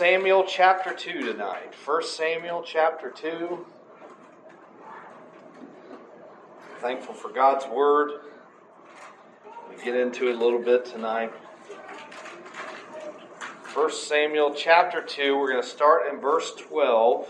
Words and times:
Samuel 0.00 0.44
chapter 0.48 0.94
2 0.94 1.30
tonight. 1.30 1.74
1 1.84 2.02
Samuel 2.04 2.62
chapter 2.62 3.10
2. 3.10 3.66
Thankful 6.80 7.12
for 7.12 7.28
God's 7.28 7.66
word. 7.66 8.22
We 9.68 9.84
get 9.84 9.94
into 9.94 10.30
it 10.30 10.36
a 10.36 10.38
little 10.38 10.62
bit 10.62 10.86
tonight. 10.86 11.30
1 13.74 13.92
Samuel 13.92 14.54
chapter 14.54 15.02
2, 15.02 15.36
we're 15.36 15.50
going 15.50 15.62
to 15.62 15.68
start 15.68 16.10
in 16.10 16.18
verse 16.18 16.54
12. 16.54 17.28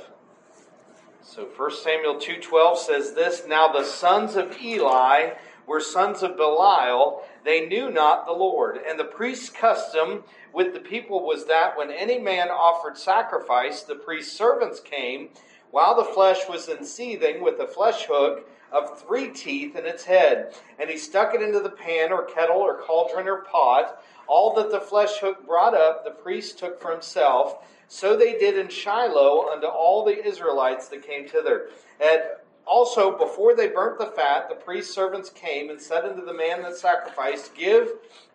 So 1.23 1.46
1 1.46 1.71
Samuel 1.73 2.21
2:12 2.21 2.77
says 2.77 3.14
this, 3.14 3.43
now 3.48 3.66
the 3.66 3.82
sons 3.82 4.37
of 4.37 4.57
Eli 4.62 5.30
were 5.66 5.80
sons 5.80 6.23
of 6.23 6.37
Belial, 6.37 7.25
they 7.45 7.66
knew 7.66 7.91
not 7.91 8.27
the 8.27 8.32
Lord. 8.32 8.79
And 8.86 8.98
the 8.98 9.04
priest's 9.04 9.50
custom 9.50 10.25
with 10.52 10.73
the 10.75 10.80
people 10.80 11.25
was 11.25 11.46
that 11.46 11.77
when 11.77 11.91
any 11.91 12.18
man 12.18 12.48
offered 12.48 12.98
sacrifice, 12.98 13.82
the 13.82 13.95
priest's 13.95 14.36
servants 14.36 14.80
came 14.80 15.30
while 15.70 15.97
the 15.97 16.05
flesh 16.05 16.48
was 16.48 16.69
in 16.69 16.84
seething 16.84 17.42
with 17.42 17.61
a 17.61 17.66
flesh 17.66 18.06
hook 18.06 18.48
of 18.73 19.00
three 19.00 19.28
teeth 19.28 19.77
in 19.77 19.87
its 19.87 20.05
head. 20.05 20.55
And 20.78 20.88
he 20.91 20.97
stuck 20.97 21.34
it 21.34 21.42
into 21.42 21.61
the 21.61 21.70
pan 21.70 22.12
or 22.12 22.24
kettle 22.24 22.59
or 22.59 22.78
cauldron 22.78 23.28
or 23.28 23.42
pot. 23.42 24.02
All 24.27 24.55
that 24.55 24.70
the 24.70 24.80
flesh 24.80 25.19
hook 25.19 25.47
brought 25.47 25.75
up, 25.75 26.05
the 26.05 26.11
priest 26.11 26.59
took 26.59 26.80
for 26.80 26.92
himself. 26.92 27.66
So 27.88 28.16
they 28.16 28.38
did 28.38 28.56
in 28.56 28.69
Shiloh 28.69 29.48
unto 29.50 29.66
all 29.66 30.05
the 30.05 30.25
Israelites 30.25 30.88
that 30.88 31.06
came 31.06 31.27
thither. 31.27 31.70
And 32.00 32.20
also, 32.66 33.16
before 33.16 33.55
they 33.55 33.69
burnt 33.69 33.98
the 33.98 34.06
fat, 34.06 34.48
the 34.48 34.55
priest's 34.55 34.95
servants 34.95 35.30
came 35.30 35.70
and 35.70 35.80
said 35.80 36.05
unto 36.05 36.24
the 36.24 36.34
man 36.34 36.62
that 36.62 36.77
sacrificed, 36.77 37.55
Give 37.55 37.88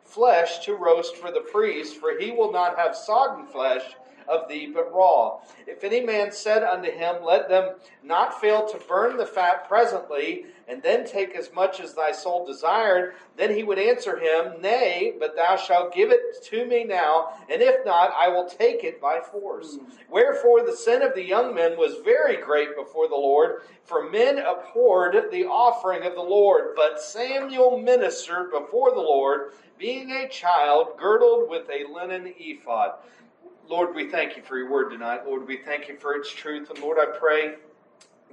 flesh 0.03 0.65
to 0.65 0.75
roast 0.75 1.15
for 1.17 1.31
the 1.31 1.41
priest, 1.41 1.97
for 1.97 2.17
he 2.19 2.31
will 2.31 2.51
not 2.51 2.77
have 2.77 2.95
sodden 2.95 3.45
flesh 3.47 3.83
of 4.27 4.47
thee, 4.47 4.71
but 4.73 4.93
raw. 4.93 5.39
If 5.67 5.83
any 5.83 6.01
man 6.01 6.31
said 6.31 6.63
unto 6.63 6.91
him, 6.91 7.23
Let 7.23 7.49
them 7.49 7.75
not 8.03 8.39
fail 8.39 8.67
to 8.67 8.77
burn 8.87 9.17
the 9.17 9.25
fat 9.25 9.67
presently, 9.67 10.45
and 10.67 10.81
then 10.81 11.05
take 11.05 11.35
as 11.35 11.53
much 11.53 11.79
as 11.79 11.93
thy 11.93 12.11
soul 12.11 12.45
desired, 12.45 13.15
then 13.37 13.53
he 13.53 13.63
would 13.63 13.77
answer 13.77 14.17
him, 14.17 14.61
Nay, 14.61 15.13
but 15.19 15.35
thou 15.35 15.55
shalt 15.55 15.93
give 15.93 16.11
it 16.11 16.43
to 16.43 16.65
me 16.65 16.83
now, 16.83 17.33
and 17.49 17.61
if 17.61 17.85
not, 17.85 18.13
I 18.17 18.29
will 18.29 18.47
take 18.47 18.83
it 18.83 19.01
by 19.01 19.19
force. 19.19 19.77
Mm. 19.77 19.85
Wherefore 20.09 20.65
the 20.65 20.75
sin 20.75 21.01
of 21.01 21.13
the 21.13 21.25
young 21.25 21.53
men 21.53 21.77
was 21.77 22.03
very 22.03 22.37
great 22.37 22.75
before 22.75 23.07
the 23.07 23.15
Lord, 23.15 23.61
for 23.83 24.09
men 24.09 24.39
abhorred 24.39 25.31
the 25.31 25.45
offering 25.45 26.03
of 26.03 26.15
the 26.15 26.21
Lord. 26.21 26.75
But 26.75 27.01
Samuel 27.01 27.77
ministered 27.77 28.51
before 28.51 28.91
the 28.91 29.01
Lord, 29.01 29.51
being 29.77 30.11
a 30.11 30.29
child, 30.29 30.97
girdled 30.97 31.49
with 31.49 31.69
a 31.69 31.91
linen 31.91 32.33
ephod. 32.37 32.95
Lord, 33.67 33.95
we 33.95 34.09
thank 34.09 34.37
you 34.37 34.43
for 34.43 34.57
your 34.57 34.69
word 34.69 34.89
tonight. 34.89 35.21
Lord, 35.25 35.47
we 35.47 35.57
thank 35.57 35.87
you 35.87 35.97
for 35.97 36.15
its 36.15 36.31
truth. 36.31 36.69
And 36.69 36.79
Lord, 36.79 36.97
I 36.99 37.17
pray 37.17 37.55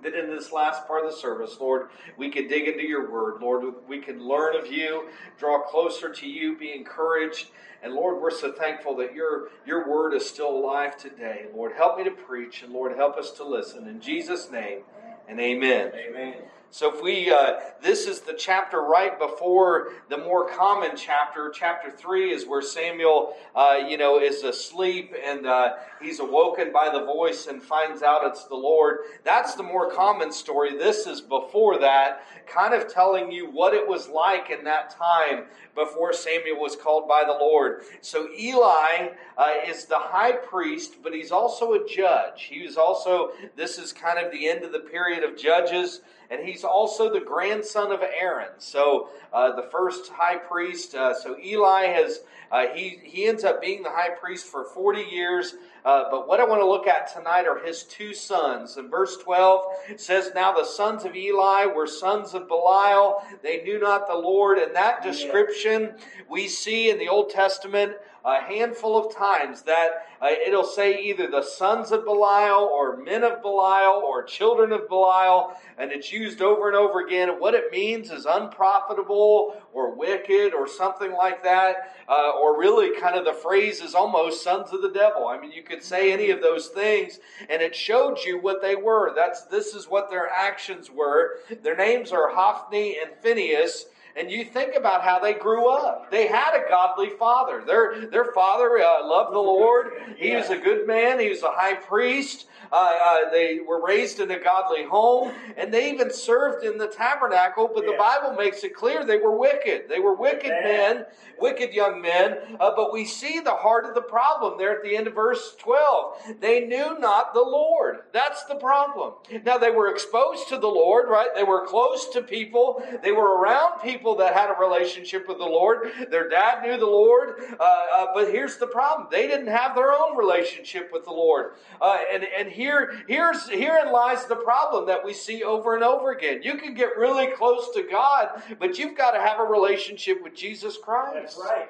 that 0.03 0.15
in 0.15 0.29
this 0.29 0.53
last 0.53 0.87
part 0.87 1.05
of 1.05 1.11
the 1.11 1.17
service, 1.17 1.57
Lord, 1.61 1.89
we 2.17 2.31
could 2.31 2.49
dig 2.49 2.69
into 2.69 2.87
your 2.87 3.11
word. 3.11 3.41
Lord, 3.41 3.75
we 3.89 4.01
could 4.01 4.21
learn 4.21 4.57
of 4.57 4.71
you, 4.71 5.09
draw 5.39 5.63
closer 5.63 6.13
to 6.13 6.27
you, 6.27 6.57
be 6.57 6.73
encouraged. 6.73 7.49
And 7.83 7.95
Lord, 7.95 8.21
we're 8.21 8.31
so 8.31 8.53
thankful 8.53 8.97
that 8.97 9.15
your, 9.15 9.49
your 9.67 9.89
word 9.89 10.15
is 10.15 10.29
still 10.29 10.51
alive 10.51 10.97
today. 10.97 11.47
Lord, 11.55 11.73
help 11.73 11.99
me 11.99 12.05
to 12.05 12.11
preach, 12.11 12.63
and 12.63 12.73
Lord, 12.73 12.97
help 12.97 13.17
us 13.17 13.31
to 13.33 13.45
listen. 13.45 13.89
In 13.89 14.01
Jesus' 14.01 14.51
name, 14.51 14.81
and 15.29 15.41
amen. 15.41 15.93
Amen. 15.95 16.35
So 16.73 16.91
if 16.91 17.03
we, 17.03 17.31
uh, 17.31 17.61
this 17.83 18.07
is 18.07 18.21
the 18.21 18.33
chapter 18.33 18.81
right 18.81 19.19
before 19.19 19.91
the 20.09 20.17
more 20.17 20.49
common 20.49 20.93
chapter. 20.97 21.53
Chapter 21.55 21.91
three 21.91 22.33
is 22.33 22.47
where 22.47 22.63
Samuel, 22.63 23.37
uh, 23.55 23.81
you 23.87 23.99
know, 23.99 24.19
is 24.19 24.43
asleep 24.43 25.13
and 25.23 25.47
uh, 25.47 25.75
he's 26.01 26.19
awoken 26.19 26.73
by 26.73 26.89
the 26.91 27.05
voice 27.05 27.47
and 27.47 27.63
finds 27.63 28.03
out 28.03 28.25
it's 28.25 28.47
the 28.47 28.55
Lord. 28.55 29.01
That's 29.23 29.55
the 29.55 29.63
more 29.63 29.91
common 29.91 30.33
story. 30.33 30.79
This 30.79 31.07
is 31.07 31.21
before 31.21 31.79
that, 31.81 32.23
kind 32.47 32.73
of 32.73 32.91
telling 32.91 33.31
you 33.31 33.51
what 33.51 33.75
it 33.75 33.87
was 33.87 34.09
like 34.09 34.49
in 34.49 34.65
that 34.65 34.97
time 34.97 35.45
before 35.75 36.15
Samuel 36.15 36.59
was 36.59 36.75
called 36.75 37.07
by 37.07 37.23
the 37.23 37.33
Lord. 37.33 37.83
So 38.01 38.29
Eli 38.35 39.09
uh, 39.37 39.51
is 39.69 39.85
the 39.85 39.99
high 39.99 40.33
priest, 40.33 41.03
but 41.03 41.13
he's 41.13 41.33
also 41.33 41.75
a 41.75 41.87
judge. 41.87 42.45
He 42.45 42.63
was 42.65 42.79
also, 42.79 43.33
this 43.57 43.77
is 43.77 43.93
kind 43.93 44.19
of 44.19 44.33
the 44.33 44.49
end 44.49 44.65
of 44.65 44.73
the 44.73 44.81
period 44.81 45.23
of 45.23 45.37
judges 45.37 46.01
and 46.33 46.49
he's 46.49 46.62
also 46.65 47.13
the 47.13 47.21
grandson 47.21 47.93
of 47.93 48.01
Aaron. 48.03 48.51
So 48.59 49.09
uh, 49.33 49.57
the 49.57 49.69
first 49.71 50.11
high 50.11 50.37
priest. 50.37 50.95
Uh, 50.95 51.15
so 51.15 51.37
Eli 51.39 51.87
has 51.87 52.21
uh, 52.51 52.67
he 52.75 53.01
he 53.03 53.27
ends 53.27 53.45
up 53.45 53.61
being 53.61 53.83
the 53.83 53.91
high 53.91 54.11
priest 54.11 54.47
for 54.47 54.65
forty 54.65 55.03
years. 55.03 55.55
Uh, 55.85 56.05
but 56.11 56.29
what 56.29 56.39
I 56.39 56.45
want 56.45 56.61
to 56.61 56.67
look 56.67 56.87
at 56.87 57.13
tonight 57.13 57.47
are 57.47 57.59
his 57.59 57.83
two 57.83 58.15
sons. 58.15 58.77
And 58.77 58.91
verse 58.91 59.17
12, 59.17 59.63
says, 59.97 60.31
Now 60.35 60.53
the 60.53 60.65
sons 60.65 61.05
of 61.05 61.17
Eli 61.17 61.67
were 61.67 61.87
sons 61.87 62.35
of 62.35 62.47
Belial. 62.47 63.23
They 63.43 63.63
knew 63.63 63.81
not 63.81 64.07
the 64.07 64.15
Lord. 64.15 64.59
And 64.59 64.75
that 64.77 65.03
description 65.03 65.95
we 66.29 66.47
see 66.47 66.91
in 66.91 66.99
the 66.99 67.09
Old 67.09 67.31
Testament 67.31 67.97
a 68.25 68.41
handful 68.41 68.97
of 68.97 69.15
times 69.15 69.63
that 69.63 70.07
uh, 70.21 70.29
it'll 70.47 70.65
say 70.65 71.03
either 71.03 71.29
the 71.29 71.43
sons 71.43 71.91
of 71.91 72.05
Belial 72.05 72.71
or 72.73 72.97
men 72.97 73.25
of 73.25 73.43
Belial 73.43 74.01
or 74.05 74.23
children 74.23 74.73
of 74.73 74.89
Belial, 74.89 75.53
and 75.77 75.91
it's 75.91 76.13
used 76.13 76.41
over 76.41 76.69
and 76.69 76.77
over 76.77 77.05
again. 77.05 77.29
what 77.41 77.55
it 77.55 77.73
means 77.73 78.11
is 78.11 78.25
unprofitable 78.25 79.61
or 79.73 79.97
wicked 79.97 80.55
or 80.55 80.69
something 80.69 81.13
like 81.13 81.43
that, 81.43 81.97
uh, 82.09 82.31
or 82.41 82.59
really 82.59 82.99
kind 83.01 83.17
of 83.17 83.25
the 83.25 83.33
phrase 83.33 83.81
is 83.81 83.95
almost 83.95 84.45
sons 84.45 84.73
of 84.73 84.83
the 84.83 84.91
devil. 84.91 85.27
I 85.27 85.41
mean, 85.41 85.51
you 85.51 85.65
could 85.65 85.72
say 85.81 86.13
any 86.13 86.31
of 86.31 86.43
those 86.43 86.69
things, 86.69 87.21
and 87.49 87.63
it 87.63 87.75
showed 87.75 88.19
you 88.25 88.39
what 88.41 88.61
they 88.61 88.75
were. 88.75 89.15
That's 89.15 89.45
this 89.45 89.75
is 89.75 89.89
what 89.89 90.11
their 90.11 90.29
actions 90.29 90.91
were. 90.91 91.39
Their 91.63 91.77
names 91.77 92.11
are 92.11 92.29
Hophni 92.35 92.99
and 93.01 93.13
Phinehas. 93.23 93.87
And 94.17 94.31
you 94.31 94.45
think 94.45 94.75
about 94.77 95.03
how 95.03 95.19
they 95.19 95.35
grew 95.35 95.69
up. 95.69 96.11
They 96.11 96.27
had 96.27 96.55
a 96.55 96.69
godly 96.69 97.11
father. 97.19 97.63
Their, 97.67 98.07
their 98.07 98.33
father 98.33 98.79
uh, 98.79 99.07
loved 99.07 99.33
the 99.33 99.39
Lord. 99.39 99.93
He 100.17 100.35
was 100.35 100.51
a 100.51 100.59
good 100.59 100.87
man. 100.87 101.19
He 101.19 101.31
was 101.31 101.43
a 101.43 101.51
high 101.51 101.75
priest. 101.75 102.47
Uh, 102.71 102.91
uh, 103.03 103.31
they 103.31 103.61
were 103.67 103.85
raised 103.85 104.21
in 104.21 104.31
a 104.31 104.39
godly 104.39 104.85
home, 104.85 105.31
and 105.59 105.73
they 105.73 105.91
even 105.91 106.11
served 106.11 106.65
in 106.65 106.79
the 106.79 106.87
tabernacle. 106.87 107.71
But 107.73 107.85
the 107.85 107.97
Bible 107.99 108.35
makes 108.35 108.65
it 108.65 108.75
clear 108.75 109.05
they 109.05 109.19
were 109.19 109.37
wicked. 109.37 109.89
They 109.89 109.99
were 109.99 110.15
wicked 110.15 110.53
men, 110.63 111.05
wicked 111.39 111.75
young 111.75 112.01
men. 112.01 112.39
Uh, 112.59 112.71
but 112.75 112.93
we 112.93 113.05
see 113.05 113.41
the 113.41 113.51
heart 113.51 113.85
of 113.85 113.95
the 113.95 114.03
problem 114.03 114.57
there 114.59 114.75
at 114.77 114.83
the 114.83 114.97
end 114.97 115.07
of 115.07 115.15
verse 115.15 115.55
12. 115.59 116.41
They 116.41 116.67
knew 116.67 116.99
not 116.99 117.35
the 117.35 117.43
Lord. 117.43 118.01
That's 118.13 118.45
the 118.45 118.55
problem. 118.55 119.15
Now, 119.45 119.59
they 119.59 119.71
were 119.71 119.91
exposed 119.91 120.49
to 120.49 120.57
the 120.57 120.69
Lord, 120.69 121.11
right? 121.11 121.29
They 121.35 121.45
were 121.45 121.67
close 121.67 122.09
to 122.11 122.23
people, 122.23 122.83
they 123.03 123.13
were 123.13 123.39
around 123.39 123.81
people 123.81 124.02
that 124.17 124.33
had 124.33 124.49
a 124.51 124.59
relationship 124.59 125.29
with 125.29 125.39
the 125.39 125.45
Lord. 125.45 125.93
Their 126.11 126.29
dad 126.29 126.63
knew 126.63 126.79
the 126.79 126.87
Lord. 126.87 127.43
Uh, 127.61 127.63
uh, 127.63 128.07
but 128.15 128.31
here's 128.31 128.57
the 128.57 128.67
problem 128.67 129.09
they 129.11 129.27
didn't 129.27 129.49
have 129.49 129.75
their 129.75 129.93
own 129.93 130.17
relationship 130.17 130.91
with 130.91 131.05
the 131.05 131.11
Lord. 131.11 131.53
Uh, 131.81 131.99
and, 132.13 132.25
and 132.25 132.49
he 132.49 132.63
here, 132.63 133.03
here's, 133.09 133.49
herein 133.49 133.91
lies 133.91 134.25
the 134.27 134.37
problem 134.37 134.87
that 134.87 135.05
we 135.05 135.13
see 135.13 135.43
over 135.43 135.75
and 135.75 135.83
over 135.83 136.13
again. 136.13 136.43
You 136.45 136.57
can 136.59 136.75
get 136.75 136.97
really 136.97 137.27
close 137.27 137.71
to 137.75 137.83
God, 137.83 138.41
but 138.61 138.79
you've 138.79 138.97
got 138.97 139.11
to 139.13 139.21
have 139.21 139.41
a 139.41 139.45
relationship 139.45 140.23
with 140.23 140.37
Jesus 140.37 140.77
Christ. 140.77 141.15
That's 141.15 141.37
right. 141.37 141.69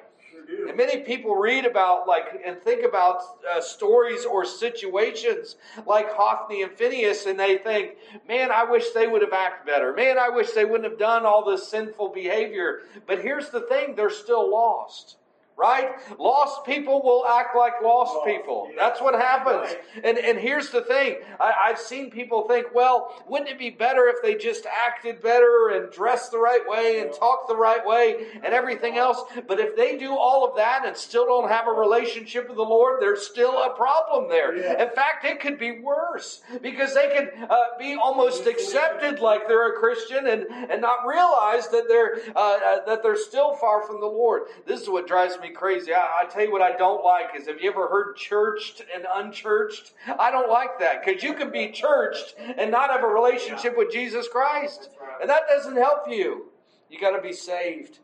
And 0.67 0.77
many 0.77 1.01
people 1.01 1.35
read 1.35 1.65
about 1.65 2.07
like 2.07 2.41
and 2.45 2.61
think 2.61 2.85
about 2.85 3.21
uh, 3.49 3.61
stories 3.61 4.25
or 4.25 4.45
situations 4.45 5.55
like 5.85 6.11
Hophni 6.11 6.63
and 6.63 6.71
Phinehas, 6.71 7.25
and 7.25 7.39
they 7.39 7.57
think, 7.57 7.97
"Man, 8.27 8.51
I 8.51 8.63
wish 8.63 8.91
they 8.91 9.07
would 9.07 9.21
have 9.21 9.33
acted 9.33 9.65
better. 9.65 9.93
Man, 9.93 10.17
I 10.17 10.29
wish 10.29 10.51
they 10.51 10.65
wouldn't 10.65 10.89
have 10.89 10.99
done 10.99 11.25
all 11.25 11.45
this 11.45 11.67
sinful 11.67 12.09
behavior." 12.09 12.81
But 13.05 13.21
here's 13.21 13.49
the 13.49 13.61
thing: 13.61 13.95
they're 13.95 14.09
still 14.09 14.49
lost 14.49 15.17
right? 15.57 15.91
Lost 16.19 16.65
people 16.65 17.01
will 17.03 17.25
act 17.25 17.55
like 17.55 17.73
lost, 17.83 18.25
people. 18.25 18.69
That's 18.77 19.01
what 19.01 19.15
happens. 19.15 19.75
And 20.03 20.17
and 20.17 20.37
here's 20.37 20.69
the 20.69 20.81
thing: 20.81 21.17
I, 21.39 21.67
have 21.67 21.79
seen 21.79 22.09
people 22.09 22.47
think, 22.47 22.67
well, 22.73 23.23
wouldn't 23.27 23.49
it 23.49 23.59
be 23.59 23.69
better 23.69 24.07
if 24.07 24.21
they 24.21 24.35
just 24.35 24.65
acted 24.65 25.21
better 25.21 25.69
and 25.69 25.91
dressed 25.91 26.31
the 26.31 26.37
right 26.37 26.61
way 26.67 27.01
and 27.01 27.13
talked 27.13 27.47
the 27.47 27.55
right 27.55 27.85
way 27.85 28.27
and 28.35 28.53
everything 28.53 28.97
else? 28.97 29.21
But 29.47 29.59
if 29.59 29.75
they 29.75 29.97
do 29.97 30.15
all 30.17 30.47
of 30.47 30.55
that 30.57 30.83
and 30.85 30.95
still 30.95 31.25
don't 31.25 31.49
have 31.49 31.67
a 31.67 31.71
relationship 31.71 32.47
with 32.47 32.57
the 32.57 32.63
Lord, 32.63 33.01
there's 33.01 33.25
still 33.25 33.63
a 33.63 33.75
problem 33.75 34.29
there. 34.29 34.53
In 34.53 34.89
fact, 34.89 35.25
it 35.25 35.39
could 35.39 35.59
be 35.59 35.79
worse 35.79 36.41
because 36.61 36.93
they 36.93 37.09
could 37.09 37.31
uh, 37.49 37.55
be 37.79 37.95
almost 37.95 38.47
accepted 38.47 39.19
like 39.19 39.47
they're 39.47 39.75
a 39.75 39.79
Christian 39.79 40.27
and 40.27 40.45
and 40.49 40.81
not 40.81 41.05
realize 41.07 41.67
that 41.69 41.85
they're 41.87 42.19
uh, 42.35 42.39
uh, 42.39 42.85
that 42.85 43.03
they're 43.03 43.17
still 43.17 43.55
far 43.55 43.85
from 43.85 43.99
the 43.99 44.07
Lord. 44.07 44.43
This 44.65 44.81
is 44.81 44.89
what 44.89 45.07
drives 45.07 45.37
me 45.39 45.42
me 45.43 45.49
crazy. 45.49 45.93
I, 45.93 46.21
I, 46.21 46.25
tell 46.25 46.43
you 46.43 46.51
what 46.51 46.61
I 46.61 46.75
don't 46.75 47.03
like 47.03 47.35
is 47.37 47.47
have 47.47 47.61
you 47.61 47.69
ever 47.69 47.87
heard 47.87 48.15
churched 48.15 48.81
and 48.93 49.05
unchurched? 49.13 49.93
I 50.17 50.31
don't 50.31 50.49
like 50.49 50.79
that 50.79 51.05
because 51.05 51.21
you 51.21 51.33
can 51.33 51.51
be 51.51 51.69
churched 51.69 52.35
and 52.39 52.71
not 52.71 52.89
have 52.89 53.03
a 53.03 53.07
relationship 53.07 53.77
with 53.77 53.91
Jesus 53.91 54.27
Christ. 54.27 54.89
And 55.21 55.29
that 55.29 55.43
doesn't 55.49 55.75
help 55.75 56.05
you. 56.07 56.47
You 56.89 56.99
got 56.99 57.15
to 57.15 57.21
be 57.21 57.33
saved. 57.33 57.99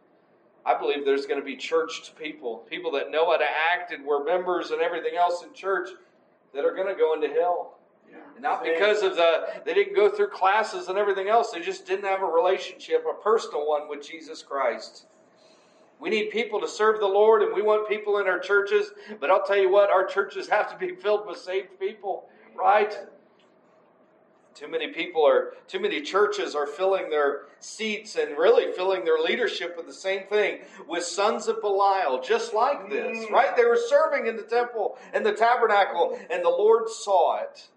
I 0.65 0.77
believe 0.77 1.05
there's 1.05 1.25
going 1.25 1.39
to 1.39 1.45
be 1.45 1.55
churched 1.55 2.15
people, 2.17 2.57
people 2.69 2.91
that 2.91 3.09
know 3.09 3.31
how 3.31 3.37
to 3.37 3.45
act 3.73 3.91
and 3.93 4.05
were 4.05 4.23
members 4.23 4.71
and 4.71 4.81
everything 4.81 5.15
else 5.17 5.43
in 5.43 5.53
church. 5.53 5.89
that 6.53 6.65
are 6.65 6.75
going 6.75 6.87
to 6.87 6.95
go 6.95 7.13
into 7.13 7.29
hell. 7.29 7.79
Not 8.39 8.63
because 8.63 9.03
of 9.03 9.15
the 9.15 9.47
they 9.65 9.73
didn't 9.73 9.95
go 9.95 10.09
through 10.09 10.29
classes 10.29 10.87
and 10.87 10.97
everything 10.97 11.27
else. 11.27 11.51
They 11.51 11.59
just 11.59 11.85
didn't 11.85 12.05
have 12.05 12.21
a 12.21 12.25
relationship, 12.25 13.05
a 13.09 13.21
personal 13.21 13.67
one 13.67 13.89
with 13.89 14.05
Jesus 14.05 14.41
Christ. 14.41 15.07
We 15.99 16.09
need 16.09 16.29
people 16.29 16.61
to 16.61 16.67
serve 16.67 16.99
the 16.99 17.07
Lord 17.07 17.41
and 17.41 17.53
we 17.53 17.61
want 17.61 17.89
people 17.89 18.19
in 18.19 18.27
our 18.27 18.39
churches, 18.39 18.91
but 19.19 19.29
I'll 19.29 19.43
tell 19.43 19.57
you 19.57 19.69
what, 19.69 19.89
our 19.89 20.05
churches 20.05 20.47
have 20.47 20.71
to 20.71 20.77
be 20.77 20.95
filled 21.01 21.27
with 21.27 21.37
saved 21.37 21.79
people, 21.79 22.29
right? 22.55 22.97
Too 24.55 24.67
many 24.67 24.87
people 24.87 25.25
are, 25.25 25.53
too 25.67 25.79
many 25.79 26.01
churches 26.01 26.55
are 26.55 26.67
filling 26.67 27.09
their 27.09 27.43
seats 27.59 28.15
and 28.15 28.37
really 28.37 28.73
filling 28.73 29.05
their 29.05 29.19
leadership 29.19 29.75
with 29.77 29.85
the 29.85 29.93
same 29.93 30.23
thing, 30.27 30.59
with 30.87 31.03
sons 31.03 31.47
of 31.47 31.61
Belial, 31.61 32.21
just 32.21 32.53
like 32.53 32.89
this, 32.89 33.17
mm. 33.17 33.31
right? 33.31 33.55
They 33.55 33.65
were 33.65 33.79
serving 33.87 34.27
in 34.27 34.35
the 34.35 34.43
temple 34.43 34.97
and 35.13 35.25
the 35.25 35.33
tabernacle, 35.33 36.17
and 36.29 36.43
the 36.43 36.49
Lord 36.49 36.89
saw 36.89 37.39
it. 37.39 37.69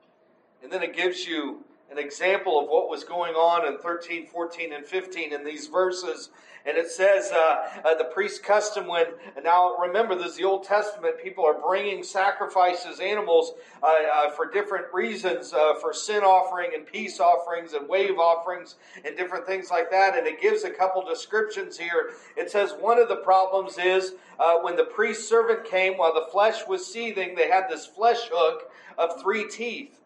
And 0.62 0.72
then 0.72 0.82
it 0.82 0.96
gives 0.96 1.26
you 1.26 1.64
an 1.92 1.98
example 1.98 2.58
of 2.58 2.68
what 2.68 2.88
was 2.88 3.04
going 3.04 3.34
on 3.34 3.66
in 3.66 3.78
13, 3.78 4.26
14, 4.26 4.72
and 4.72 4.86
15 4.86 5.32
in 5.32 5.44
these 5.44 5.66
verses. 5.66 6.30
And 6.64 6.76
it 6.76 6.90
says 6.90 7.32
uh, 7.32 7.80
uh, 7.84 7.94
the 7.96 8.04
priest 8.04 8.44
custom 8.44 8.86
when, 8.86 9.06
now 9.42 9.76
remember, 9.76 10.14
this 10.14 10.32
is 10.32 10.36
the 10.36 10.44
Old 10.44 10.62
Testament, 10.62 11.16
people 11.20 11.44
are 11.44 11.60
bringing 11.60 12.04
sacrifices, 12.04 13.00
animals, 13.00 13.54
uh, 13.82 13.86
uh 13.86 14.30
for 14.30 14.48
different 14.48 14.86
reasons, 14.92 15.52
uh, 15.52 15.74
for 15.80 15.92
sin 15.92 16.22
offering 16.22 16.70
and 16.74 16.86
peace 16.86 17.18
offerings 17.18 17.72
and 17.72 17.88
wave 17.88 18.16
offerings 18.18 18.76
and 19.04 19.16
different 19.16 19.44
things 19.44 19.70
like 19.70 19.90
that. 19.90 20.16
And 20.16 20.26
it 20.26 20.40
gives 20.40 20.62
a 20.62 20.70
couple 20.70 21.04
descriptions 21.04 21.76
here. 21.76 22.12
It 22.36 22.50
says 22.50 22.74
one 22.78 23.00
of 23.00 23.08
the 23.08 23.16
problems 23.16 23.76
is 23.76 24.14
uh, 24.38 24.58
when 24.58 24.76
the 24.76 24.84
priest 24.84 25.28
servant 25.28 25.64
came 25.64 25.98
while 25.98 26.14
the 26.14 26.30
flesh 26.30 26.60
was 26.68 26.86
seething, 26.86 27.34
they 27.34 27.48
had 27.48 27.64
this 27.68 27.86
flesh 27.86 28.28
hook 28.30 28.70
of 28.98 29.20
three 29.20 29.48
teeth. 29.48 30.01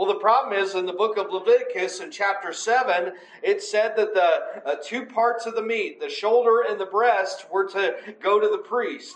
Well, 0.00 0.08
the 0.08 0.18
problem 0.18 0.58
is 0.58 0.76
in 0.76 0.86
the 0.86 0.94
book 0.94 1.18
of 1.18 1.30
Leviticus 1.30 2.00
in 2.00 2.10
chapter 2.10 2.54
7, 2.54 3.12
it 3.42 3.62
said 3.62 3.94
that 3.98 4.14
the 4.14 4.66
uh, 4.66 4.76
two 4.82 5.04
parts 5.04 5.44
of 5.44 5.54
the 5.54 5.60
meat, 5.60 6.00
the 6.00 6.08
shoulder 6.08 6.62
and 6.66 6.80
the 6.80 6.86
breast, 6.86 7.44
were 7.52 7.68
to 7.68 7.96
go 8.18 8.40
to 8.40 8.48
the 8.48 8.62
priest. 8.66 9.14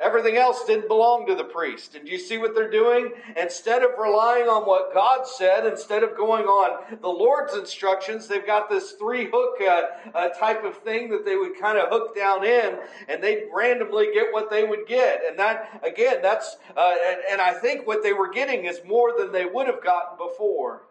Everything 0.00 0.36
else 0.36 0.64
didn't 0.64 0.88
belong 0.88 1.24
to 1.28 1.36
the 1.36 1.44
priest. 1.44 1.94
And 1.94 2.08
you 2.08 2.18
see 2.18 2.36
what 2.36 2.54
they're 2.54 2.70
doing? 2.70 3.12
Instead 3.36 3.82
of 3.82 3.90
relying 3.98 4.48
on 4.48 4.64
what 4.64 4.92
God 4.92 5.24
said, 5.26 5.64
instead 5.66 6.02
of 6.02 6.16
going 6.16 6.44
on 6.44 6.98
the 7.00 7.08
Lord's 7.08 7.54
instructions, 7.54 8.26
they've 8.26 8.44
got 8.44 8.68
this 8.68 8.92
three 8.92 9.30
hook 9.32 9.60
uh, 9.60 9.82
uh, 10.12 10.28
type 10.30 10.64
of 10.64 10.76
thing 10.78 11.10
that 11.10 11.24
they 11.24 11.36
would 11.36 11.58
kind 11.60 11.78
of 11.78 11.90
hook 11.90 12.14
down 12.14 12.44
in, 12.44 12.76
and 13.08 13.22
they'd 13.22 13.44
randomly 13.54 14.08
get 14.12 14.32
what 14.32 14.50
they 14.50 14.64
would 14.64 14.86
get. 14.88 15.22
And 15.28 15.38
that, 15.38 15.80
again, 15.86 16.18
that's, 16.20 16.56
uh, 16.76 16.94
and, 17.06 17.20
and 17.30 17.40
I 17.40 17.52
think 17.52 17.86
what 17.86 18.02
they 18.02 18.12
were 18.12 18.30
getting 18.30 18.64
is 18.64 18.80
more 18.84 19.12
than 19.16 19.30
they 19.30 19.46
would 19.46 19.68
have 19.68 19.82
gotten 19.82 20.18
before. 20.18 20.82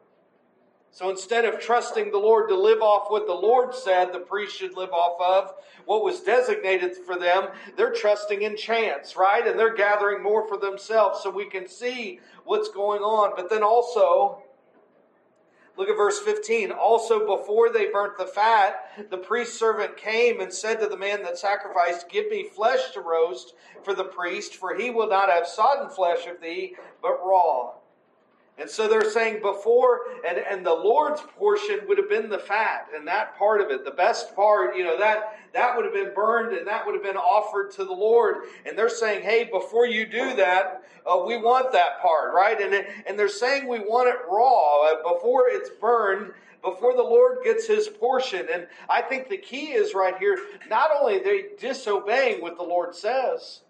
So 0.93 1.09
instead 1.09 1.43
of 1.43 1.59
trusting 1.59 2.11
the 2.11 2.19
Lord 2.19 2.49
to 2.49 2.55
live 2.55 2.83
off 2.83 3.09
what 3.09 3.25
the 3.25 3.33
Lord 3.33 3.73
said 3.73 4.13
the 4.13 4.19
priest 4.19 4.55
should 4.55 4.77
live 4.77 4.91
off 4.91 5.19
of, 5.19 5.55
what 5.85 6.03
was 6.03 6.19
designated 6.19 6.95
for 6.95 7.17
them, 7.17 7.47
they're 7.75 7.91
trusting 7.91 8.43
in 8.43 8.55
chance, 8.55 9.17
right? 9.17 9.45
And 9.45 9.57
they're 9.57 9.73
gathering 9.73 10.21
more 10.21 10.47
for 10.47 10.55
themselves 10.55 11.23
so 11.23 11.31
we 11.31 11.49
can 11.49 11.67
see 11.67 12.19
what's 12.45 12.69
going 12.69 13.01
on. 13.01 13.33
But 13.35 13.49
then 13.49 13.63
also, 13.63 14.43
look 15.77 15.89
at 15.89 15.97
verse 15.97 16.19
15. 16.19 16.71
Also, 16.71 17.25
before 17.25 17.71
they 17.71 17.87
burnt 17.87 18.19
the 18.19 18.27
fat, 18.27 19.09
the 19.09 19.17
priest 19.17 19.57
servant 19.57 19.97
came 19.97 20.41
and 20.41 20.53
said 20.53 20.79
to 20.79 20.85
the 20.85 20.95
man 20.95 21.23
that 21.23 21.39
sacrificed, 21.39 22.07
Give 22.07 22.29
me 22.29 22.47
flesh 22.55 22.91
to 22.91 23.01
roast 23.01 23.55
for 23.83 23.95
the 23.95 24.03
priest, 24.03 24.57
for 24.57 24.75
he 24.75 24.91
will 24.91 25.09
not 25.09 25.31
have 25.31 25.47
sodden 25.47 25.89
flesh 25.89 26.27
of 26.27 26.39
thee, 26.39 26.75
but 27.01 27.17
raw. 27.25 27.71
And 28.59 28.69
so 28.69 28.87
they're 28.87 29.09
saying 29.09 29.41
before, 29.41 30.01
and, 30.27 30.37
and 30.37 30.63
the 30.63 30.73
Lord's 30.73 31.21
portion 31.21 31.79
would 31.87 31.97
have 31.97 32.07
been 32.07 32.29
the 32.29 32.37
fat 32.37 32.87
and 32.95 33.07
that 33.07 33.35
part 33.35 33.61
of 33.61 33.71
it, 33.71 33.83
the 33.83 33.91
best 33.91 34.35
part, 34.35 34.75
you 34.75 34.83
know, 34.83 34.97
that, 34.99 35.39
that 35.53 35.75
would 35.75 35.85
have 35.85 35.93
been 35.93 36.13
burned 36.13 36.55
and 36.55 36.67
that 36.67 36.85
would 36.85 36.93
have 36.93 37.03
been 37.03 37.17
offered 37.17 37.71
to 37.71 37.83
the 37.83 37.93
Lord. 37.93 38.43
And 38.65 38.77
they're 38.77 38.89
saying, 38.89 39.23
hey, 39.23 39.45
before 39.45 39.87
you 39.87 40.05
do 40.05 40.35
that, 40.35 40.83
uh, 41.05 41.23
we 41.25 41.37
want 41.37 41.71
that 41.71 41.99
part, 41.99 42.33
right? 42.33 42.61
And, 42.61 42.85
and 43.07 43.17
they're 43.17 43.27
saying 43.27 43.67
we 43.67 43.79
want 43.79 44.07
it 44.07 44.17
raw 44.29 44.87
uh, 44.87 45.15
before 45.15 45.45
it's 45.49 45.71
burned 45.81 46.31
before 46.63 46.95
the 46.95 47.03
Lord 47.03 47.39
gets 47.43 47.67
his 47.67 47.87
portion. 47.87 48.47
And 48.53 48.67
I 48.87 49.01
think 49.01 49.29
the 49.29 49.37
key 49.37 49.73
is 49.73 49.93
right 49.93 50.17
here 50.17 50.37
not 50.69 50.91
only 50.97 51.19
they 51.19 51.45
disobeying 51.59 52.41
what 52.41 52.55
the 52.55 52.63
Lord 52.63 52.95
says, 52.95 53.61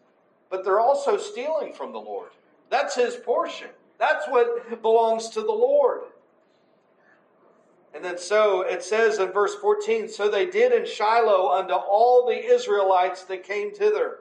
but 0.50 0.64
they're 0.64 0.80
also 0.80 1.18
stealing 1.18 1.74
from 1.74 1.92
the 1.92 2.00
Lord. 2.00 2.30
That's 2.70 2.96
his 2.96 3.16
portion. 3.16 3.70
That's 4.04 4.28
what 4.28 4.82
belongs 4.82 5.30
to 5.30 5.40
the 5.40 5.54
Lord. 5.54 6.02
And 7.96 8.04
then 8.04 8.18
so 8.18 8.60
it 8.60 8.84
says 8.84 9.20
in 9.20 9.32
verse 9.32 9.56
14, 9.56 10.10
so 10.10 10.30
they 10.30 10.46
did 10.46 10.74
in 10.74 10.86
Shiloh 10.86 11.48
unto 11.48 11.74
all 11.74 12.28
the 12.28 12.36
Israelites 12.38 13.24
that 13.24 13.46
came 13.46 13.74
thither. 13.74 14.18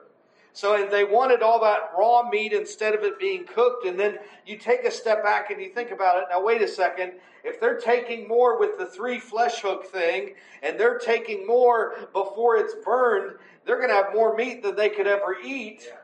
So 0.53 0.81
and 0.81 0.89
they 0.89 1.03
wanted 1.03 1.41
all 1.41 1.59
that 1.63 1.91
raw 1.97 2.29
meat 2.29 2.53
instead 2.53 2.93
of 2.93 3.03
it 3.03 3.19
being 3.19 3.43
cooked. 3.43 3.85
And 3.85 3.99
then 3.99 4.19
you 4.45 4.57
take 4.57 4.85
a 4.85 4.91
step 4.91 5.21
back 5.21 5.51
and 5.51 5.61
you 5.61 5.73
think 5.73 5.91
about 5.91 6.19
it. 6.19 6.25
Now 6.31 6.41
wait 6.41 6.61
a 6.61 6.67
second. 6.67 7.15
If 7.43 7.59
they're 7.59 7.77
taking 7.77 8.25
more 8.25 8.57
with 8.57 8.77
the 8.77 8.85
three 8.85 9.19
flesh 9.19 9.59
hook 9.59 9.85
thing, 9.87 10.35
and 10.61 10.79
they're 10.79 10.97
taking 10.97 11.45
more 11.45 12.07
before 12.13 12.55
it's 12.55 12.75
burned, 12.85 13.37
they're 13.65 13.79
going 13.79 13.89
to 13.89 13.95
have 13.95 14.13
more 14.13 14.33
meat 14.33 14.63
than 14.63 14.77
they 14.77 14.87
could 14.87 15.07
ever 15.07 15.35
eat. 15.43 15.83
Yeah. 15.85 15.97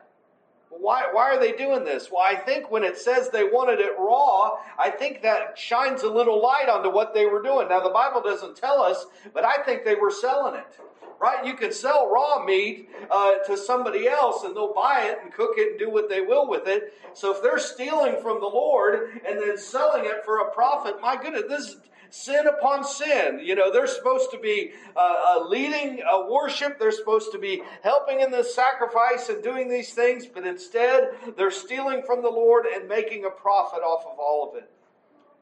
Why, 0.70 1.08
why 1.12 1.24
are 1.30 1.38
they 1.38 1.52
doing 1.52 1.84
this? 1.84 2.10
Well, 2.12 2.22
I 2.24 2.36
think 2.36 2.70
when 2.70 2.84
it 2.84 2.96
says 2.96 3.28
they 3.28 3.44
wanted 3.44 3.80
it 3.80 3.98
raw, 3.98 4.58
I 4.78 4.90
think 4.90 5.20
that 5.22 5.58
shines 5.58 6.02
a 6.02 6.08
little 6.08 6.40
light 6.40 6.68
onto 6.68 6.90
what 6.90 7.12
they 7.12 7.26
were 7.26 7.42
doing. 7.42 7.68
Now, 7.68 7.80
the 7.80 7.90
Bible 7.90 8.22
doesn't 8.22 8.56
tell 8.56 8.80
us, 8.80 9.04
but 9.34 9.44
I 9.44 9.62
think 9.64 9.84
they 9.84 9.96
were 9.96 10.12
selling 10.12 10.54
it. 10.54 10.78
Right? 11.20 11.44
You 11.44 11.54
can 11.54 11.70
sell 11.70 12.10
raw 12.10 12.42
meat 12.44 12.88
uh, 13.10 13.40
to 13.46 13.56
somebody 13.56 14.08
else 14.08 14.42
and 14.42 14.56
they'll 14.56 14.72
buy 14.72 15.02
it 15.02 15.18
and 15.22 15.30
cook 15.34 15.50
it 15.58 15.72
and 15.72 15.78
do 15.78 15.90
what 15.90 16.08
they 16.08 16.22
will 16.22 16.48
with 16.48 16.66
it. 16.66 16.94
So 17.12 17.30
if 17.34 17.42
they're 17.42 17.58
stealing 17.58 18.22
from 18.22 18.40
the 18.40 18.46
Lord 18.46 19.20
and 19.28 19.38
then 19.38 19.58
selling 19.58 20.06
it 20.06 20.24
for 20.24 20.38
a 20.38 20.50
profit, 20.50 21.02
my 21.02 21.20
goodness, 21.20 21.42
this 21.46 21.76
sin 22.10 22.46
upon 22.46 22.84
sin. 22.84 23.40
You 23.42 23.54
know, 23.54 23.72
they're 23.72 23.86
supposed 23.86 24.30
to 24.32 24.38
be 24.38 24.72
uh, 24.96 25.14
uh, 25.28 25.48
leading 25.48 26.02
a 26.10 26.30
worship, 26.30 26.78
they're 26.78 26.92
supposed 26.92 27.32
to 27.32 27.38
be 27.38 27.62
helping 27.82 28.20
in 28.20 28.30
the 28.30 28.44
sacrifice 28.44 29.28
and 29.28 29.42
doing 29.42 29.68
these 29.68 29.92
things, 29.92 30.26
but 30.26 30.46
instead 30.46 31.10
they're 31.36 31.50
stealing 31.50 32.02
from 32.04 32.22
the 32.22 32.30
Lord 32.30 32.66
and 32.66 32.88
making 32.88 33.24
a 33.24 33.30
profit 33.30 33.80
off 33.80 34.04
of 34.06 34.18
all 34.18 34.50
of 34.50 34.56
it. 34.56 34.70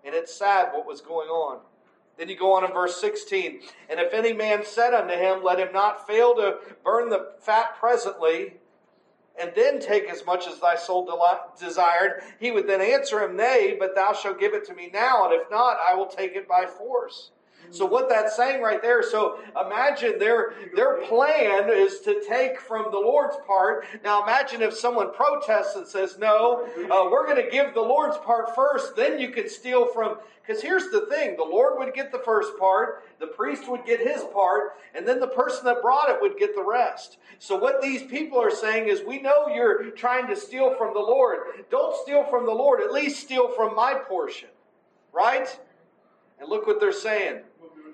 And 0.05 0.15
it's 0.15 0.35
sad 0.35 0.73
what 0.73 0.87
was 0.87 1.01
going 1.01 1.29
on. 1.29 1.61
Then 2.19 2.29
you 2.29 2.37
go 2.37 2.55
on 2.55 2.65
in 2.65 2.73
verse 2.73 3.01
16. 3.01 3.61
And 3.89 4.01
if 4.01 4.13
any 4.13 4.33
man 4.33 4.65
said 4.65 4.93
unto 4.93 5.15
him, 5.15 5.43
Let 5.45 5.61
him 5.61 5.73
not 5.73 6.07
fail 6.07 6.35
to 6.35 6.59
burn 6.85 7.11
the 7.11 7.33
fat 7.41 7.77
presently, 7.79 8.55
and 9.41 9.53
then 9.55 9.79
take 9.79 10.05
as 10.05 10.25
much 10.27 10.47
as 10.47 10.59
thy 10.61 10.77
soul 10.77 11.07
desired, 11.59 12.23
he 12.41 12.51
would 12.51 12.67
then 12.67 12.81
answer 12.81 13.23
him, 13.23 13.37
Nay, 13.37 13.77
but 13.79 13.95
thou 13.95 14.13
shalt 14.13 14.41
give 14.41 14.55
it 14.55 14.65
to 14.67 14.75
me 14.75 14.91
now, 14.93 15.25
and 15.25 15.35
if 15.41 15.51
not, 15.51 15.79
I 15.87 15.95
will 15.95 16.07
take 16.07 16.35
it 16.35 16.49
by 16.49 16.67
force. 16.67 17.31
So 17.71 17.85
what 17.85 18.09
that's 18.09 18.37
saying 18.37 18.63
right 18.63 18.81
there, 18.81 19.03
so 19.03 19.39
imagine 19.61 20.19
their 20.19 20.55
their 20.75 21.03
plan 21.03 21.69
is 21.71 22.01
to 22.01 22.23
take 22.27 22.61
from 22.61 22.87
the 22.91 22.99
Lord's 22.99 23.37
part. 23.47 23.87
Now 24.03 24.23
imagine 24.23 24.63
if 24.63 24.75
someone 24.75 25.13
protests 25.13 25.77
and 25.77 25.87
says, 25.87 26.19
"No, 26.19 26.67
uh, 26.91 27.11
we're 27.11 27.27
going 27.27 27.43
to 27.45 27.51
give 27.51 27.75
the 27.75 27.81
Lord's 27.81 28.17
part 28.19 28.55
first, 28.55 28.97
then 28.97 29.19
you 29.19 29.31
can 29.31 29.49
steal 29.49 29.87
from." 29.87 30.19
Because 30.47 30.63
here's 30.63 30.89
the 30.89 31.03
thing: 31.07 31.37
the 31.37 31.45
Lord 31.45 31.79
would 31.79 31.93
get 31.95 32.11
the 32.11 32.21
first 32.21 32.59
part, 32.59 33.05
the 33.19 33.27
priest 33.27 33.69
would 33.69 33.85
get 33.85 34.01
his 34.01 34.23
part, 34.33 34.79
and 34.95 35.07
then 35.07 35.21
the 35.21 35.29
person 35.29 35.65
that 35.67 35.83
brought 35.83 36.09
it 36.09 36.21
would 36.23 36.39
get 36.39 36.55
the 36.55 36.65
rest. 36.65 37.19
So 37.39 37.57
what 37.57 37.83
these 37.83 38.03
people 38.03 38.41
are 38.41 38.51
saying 38.51 38.89
is, 38.89 39.03
we 39.07 39.21
know 39.21 39.49
you're 39.49 39.91
trying 39.91 40.27
to 40.29 40.37
steal 40.37 40.75
from 40.77 40.95
the 40.95 41.01
Lord. 41.01 41.39
Don't 41.71 41.95
steal 42.03 42.25
from 42.25 42.47
the 42.47 42.53
Lord. 42.53 42.81
At 42.81 42.93
least 42.93 43.21
steal 43.21 43.49
from 43.49 43.77
my 43.77 43.95
portion, 43.95 44.49
right? 45.13 45.49
And 46.41 46.49
look 46.49 46.67
what 46.67 46.81
they're 46.81 46.93
saying. 46.93 47.43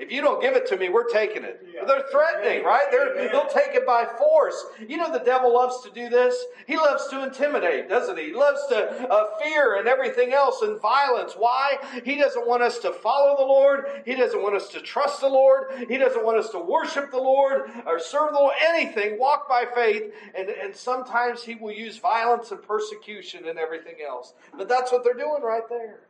If 0.04 0.12
you 0.12 0.20
don't 0.20 0.42
give 0.42 0.54
it 0.54 0.66
to 0.66 0.76
me, 0.76 0.90
we're 0.90 1.08
taking 1.08 1.44
it. 1.44 1.66
Yeah. 1.75 1.87
They're 1.87 2.04
threatening, 2.12 2.62
right? 2.62 2.84
They're, 2.90 3.30
they'll 3.32 3.49
take 3.49 3.75
it 3.75 3.87
by 3.87 4.04
force. 4.18 4.62
You 4.87 4.99
know, 4.99 5.11
the 5.11 5.25
devil 5.25 5.54
loves 5.54 5.80
to 5.82 5.90
do 5.90 6.11
this. 6.11 6.37
He 6.66 6.76
loves 6.76 7.08
to 7.08 7.23
intimidate, 7.23 7.88
doesn't 7.88 8.18
he? 8.18 8.26
He 8.26 8.34
loves 8.34 8.61
to 8.68 9.11
uh, 9.11 9.38
fear 9.42 9.76
and 9.76 9.88
everything 9.88 10.34
else 10.34 10.61
and 10.61 10.78
violence. 10.78 11.32
Why? 11.38 11.78
He 12.04 12.16
doesn't 12.16 12.46
want 12.46 12.62
us 12.62 12.80
to 12.80 12.92
follow 12.92 13.34
the 13.38 13.46
Lord. 13.46 14.02
He 14.04 14.14
doesn't 14.14 14.42
want 14.42 14.54
us 14.54 14.68
to 14.73 14.80
trust 14.80 15.23
the 15.23 15.28
Lord. 15.28 15.68
He 15.88 15.96
doesn't 15.96 16.23
want 16.23 16.37
us 16.37 16.50
to 16.50 16.58
worship 16.58 17.11
the 17.11 17.16
Lord 17.16 17.70
or 17.87 17.99
serve 17.99 18.32
the 18.32 18.38
Lord. 18.40 18.54
Anything. 18.68 19.18
Walk 19.18 19.49
by 19.49 19.64
faith. 19.75 20.12
And, 20.37 20.50
and 20.50 20.76
sometimes 20.76 21.42
he 21.42 21.54
will 21.54 21.73
use 21.73 21.96
violence 21.96 22.50
and 22.50 22.62
persecution 22.62 23.49
and 23.49 23.58
everything 23.58 23.96
else. 24.06 24.34
But 24.54 24.68
that's 24.68 24.92
what 24.92 25.02
they're 25.02 25.14
doing 25.14 25.42
right 25.42 25.66
there. 25.70 26.00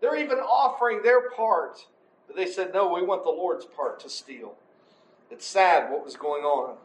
They're 0.00 0.16
even 0.16 0.38
offering 0.38 1.02
their 1.02 1.28
part 1.30 1.84
but 2.28 2.36
they 2.36 2.46
said, 2.46 2.72
no, 2.72 2.92
we 2.92 3.02
want 3.02 3.24
the 3.24 3.30
Lord's 3.30 3.64
part 3.64 3.98
to 4.00 4.08
steal. 4.08 4.54
It's 5.30 5.46
sad 5.46 5.90
what 5.90 6.04
was 6.04 6.14
going 6.16 6.44
on. 6.44 6.76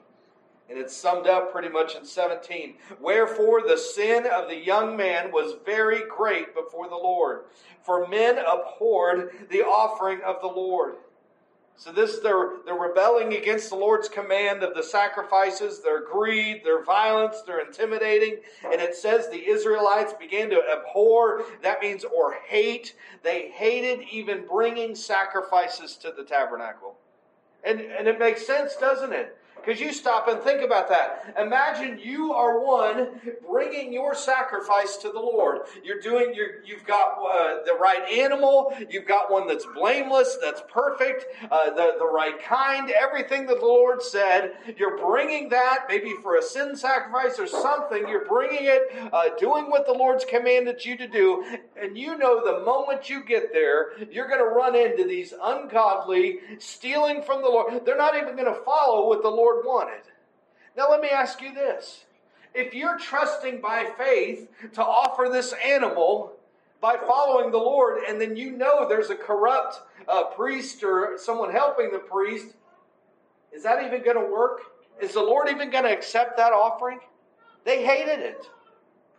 And 0.70 0.80
it's 0.80 0.96
summed 0.96 1.28
up 1.28 1.52
pretty 1.52 1.70
much 1.70 1.96
in 1.96 2.06
17. 2.06 2.76
Wherefore 3.00 3.62
the 3.62 3.78
sin 3.78 4.26
of 4.26 4.48
the 4.48 4.56
young 4.56 4.96
man 4.98 5.32
was 5.32 5.56
very 5.66 6.04
great 6.10 6.56
before 6.56 6.88
the 6.88 6.96
Lord, 6.96 7.42
for 7.84 8.08
men 8.08 8.38
abhorred 8.38 9.48
the 9.52 9.62
offering 9.62 10.22
of 10.26 10.42
the 10.42 10.48
Lord. 10.48 10.96
So 11.76 11.92
this 11.92 12.20
they're 12.20 12.58
they're 12.66 12.76
rebelling 12.76 13.34
against 13.34 13.70
the 13.70 13.76
Lord's 13.76 14.08
command 14.08 14.64
of 14.64 14.76
the 14.76 14.84
sacrifices, 14.84 15.82
their 15.82 16.02
greed, 16.02 16.62
their 16.64 16.84
violence, 16.84 17.42
they're 17.46 17.66
intimidating, 17.66 18.38
and 18.64 18.80
it 18.80 18.96
says 18.96 19.28
the 19.28 19.50
Israelites 19.50 20.14
began 20.14 20.50
to 20.52 20.62
abhor, 20.72 21.44
that 21.62 21.82
means 21.82 22.06
or 22.06 22.38
hate. 22.48 22.96
They 23.24 23.50
hated 23.50 24.08
even 24.12 24.46
bringing 24.46 24.96
sacrifices 24.96 25.98
to 25.98 26.14
the 26.16 26.24
tabernacle. 26.24 26.96
And 27.64 27.82
and 27.82 28.08
it 28.08 28.20
makes 28.20 28.46
sense, 28.46 28.76
doesn't 28.76 29.12
it? 29.12 29.38
Because 29.64 29.80
you 29.80 29.94
stop 29.94 30.28
and 30.28 30.42
think 30.42 30.62
about 30.62 30.90
that. 30.90 31.36
Imagine 31.40 31.98
you 31.98 32.34
are 32.34 32.60
one 32.60 33.22
bringing 33.50 33.94
your 33.94 34.14
sacrifice 34.14 34.98
to 34.98 35.10
the 35.10 35.20
Lord. 35.20 35.62
You're 35.84 36.02
doing, 36.02 36.34
you 36.34 36.48
you've 36.66 36.86
got 36.86 37.18
uh, 37.18 37.64
the 37.66 37.76
right 37.80 38.04
animal, 38.12 38.74
you've 38.90 39.08
got 39.08 39.32
one 39.32 39.48
that's 39.48 39.66
blameless, 39.74 40.38
that's 40.42 40.62
perfect, 40.70 41.26
uh, 41.50 41.70
the, 41.70 41.96
the 41.98 42.06
right 42.06 42.42
kind, 42.44 42.92
everything 42.92 43.46
that 43.48 43.60
the 43.60 43.66
Lord 43.66 44.02
said. 44.02 44.54
You're 44.78 44.98
bringing 44.98 45.50
that, 45.50 45.86
maybe 45.88 46.14
for 46.22 46.36
a 46.36 46.42
sin 46.42 46.76
sacrifice 46.76 47.40
or 47.40 47.48
something, 47.48 48.08
you're 48.08 48.26
bringing 48.26 48.66
it, 48.66 48.82
uh, 49.14 49.30
doing 49.40 49.70
what 49.70 49.86
the 49.86 49.94
Lord's 49.94 50.26
commanded 50.26 50.84
you 50.84 50.98
to 50.98 51.08
do, 51.08 51.46
and 51.84 51.98
you 51.98 52.18
know 52.18 52.44
the 52.44 52.64
moment 52.66 53.10
you 53.10 53.24
get 53.24 53.52
there, 53.52 53.92
you're 54.10 54.28
going 54.28 54.40
to 54.40 54.46
run 54.46 54.76
into 54.76 55.04
these 55.04 55.34
ungodly, 55.44 56.40
stealing 56.58 57.22
from 57.22 57.42
the 57.42 57.50
Lord. 57.50 57.86
They're 57.86 57.98
not 57.98 58.16
even 58.16 58.36
going 58.36 58.54
to 58.54 58.62
follow 58.64 59.08
what 59.08 59.22
the 59.22 59.30
Lord 59.30 59.66
wanted. 59.66 60.02
Now, 60.78 60.90
let 60.90 61.02
me 61.02 61.10
ask 61.10 61.42
you 61.42 61.54
this. 61.54 62.06
If 62.56 62.74
you're 62.74 62.98
trusting 62.98 63.62
by 63.62 63.86
faith 63.98 64.48
to 64.74 64.82
offer 64.84 65.30
this 65.30 65.54
animal 65.64 66.34
by 66.80 66.98
following 66.98 67.52
the 67.52 67.58
Lord, 67.58 68.04
and 68.08 68.20
then 68.20 68.36
you 68.38 68.52
know 68.52 68.88
there's 68.88 69.10
a 69.10 69.16
corrupt 69.16 69.82
uh, 70.08 70.26
priest 70.26 70.84
or 70.84 71.18
someone 71.18 71.52
helping 71.52 71.92
the 71.92 72.00
priest, 72.00 72.48
is 73.52 73.64
that 73.64 73.84
even 73.84 74.04
going 74.04 74.18
to 74.18 74.32
work? 74.32 74.62
Is 75.02 75.14
the 75.14 75.22
Lord 75.22 75.50
even 75.50 75.70
going 75.70 75.84
to 75.84 75.92
accept 75.92 76.38
that 76.38 76.54
offering? 76.54 77.00
They 77.66 77.86
hated 77.86 78.20
it. 78.20 78.46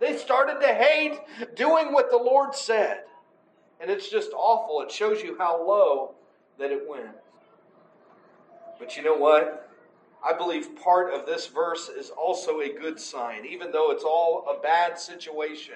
They 0.00 0.16
started 0.16 0.60
to 0.60 0.74
hate 0.74 1.18
doing 1.54 1.92
what 1.92 2.10
the 2.10 2.16
Lord 2.16 2.54
said. 2.54 3.04
And 3.80 3.90
it's 3.90 4.10
just 4.10 4.30
awful. 4.32 4.80
It 4.82 4.90
shows 4.90 5.22
you 5.22 5.36
how 5.38 5.66
low 5.66 6.14
that 6.58 6.70
it 6.70 6.88
went. 6.88 7.10
But 8.78 8.96
you 8.96 9.02
know 9.02 9.16
what? 9.16 9.70
I 10.26 10.32
believe 10.32 10.76
part 10.76 11.12
of 11.12 11.26
this 11.26 11.46
verse 11.46 11.88
is 11.88 12.10
also 12.10 12.60
a 12.60 12.72
good 12.72 12.98
sign, 12.98 13.44
even 13.44 13.70
though 13.70 13.90
it's 13.90 14.04
all 14.04 14.46
a 14.48 14.60
bad 14.62 14.98
situation. 14.98 15.74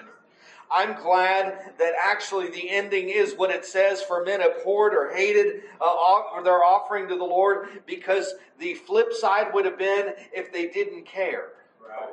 I'm 0.71 1.01
glad 1.01 1.73
that 1.79 1.93
actually 1.99 2.49
the 2.49 2.69
ending 2.69 3.09
is 3.09 3.33
what 3.35 3.49
it 3.49 3.65
says 3.65 4.01
for 4.01 4.23
men 4.23 4.41
abhorred 4.41 4.93
or 4.93 5.11
hated 5.11 5.63
uh, 5.81 6.41
their 6.43 6.63
offering 6.63 7.07
to 7.09 7.15
the 7.15 7.23
Lord, 7.23 7.83
because 7.85 8.33
the 8.59 8.75
flip 8.75 9.11
side 9.13 9.47
would 9.53 9.65
have 9.65 9.77
been 9.77 10.13
if 10.31 10.51
they 10.51 10.67
didn't 10.67 11.05
care. 11.05 11.49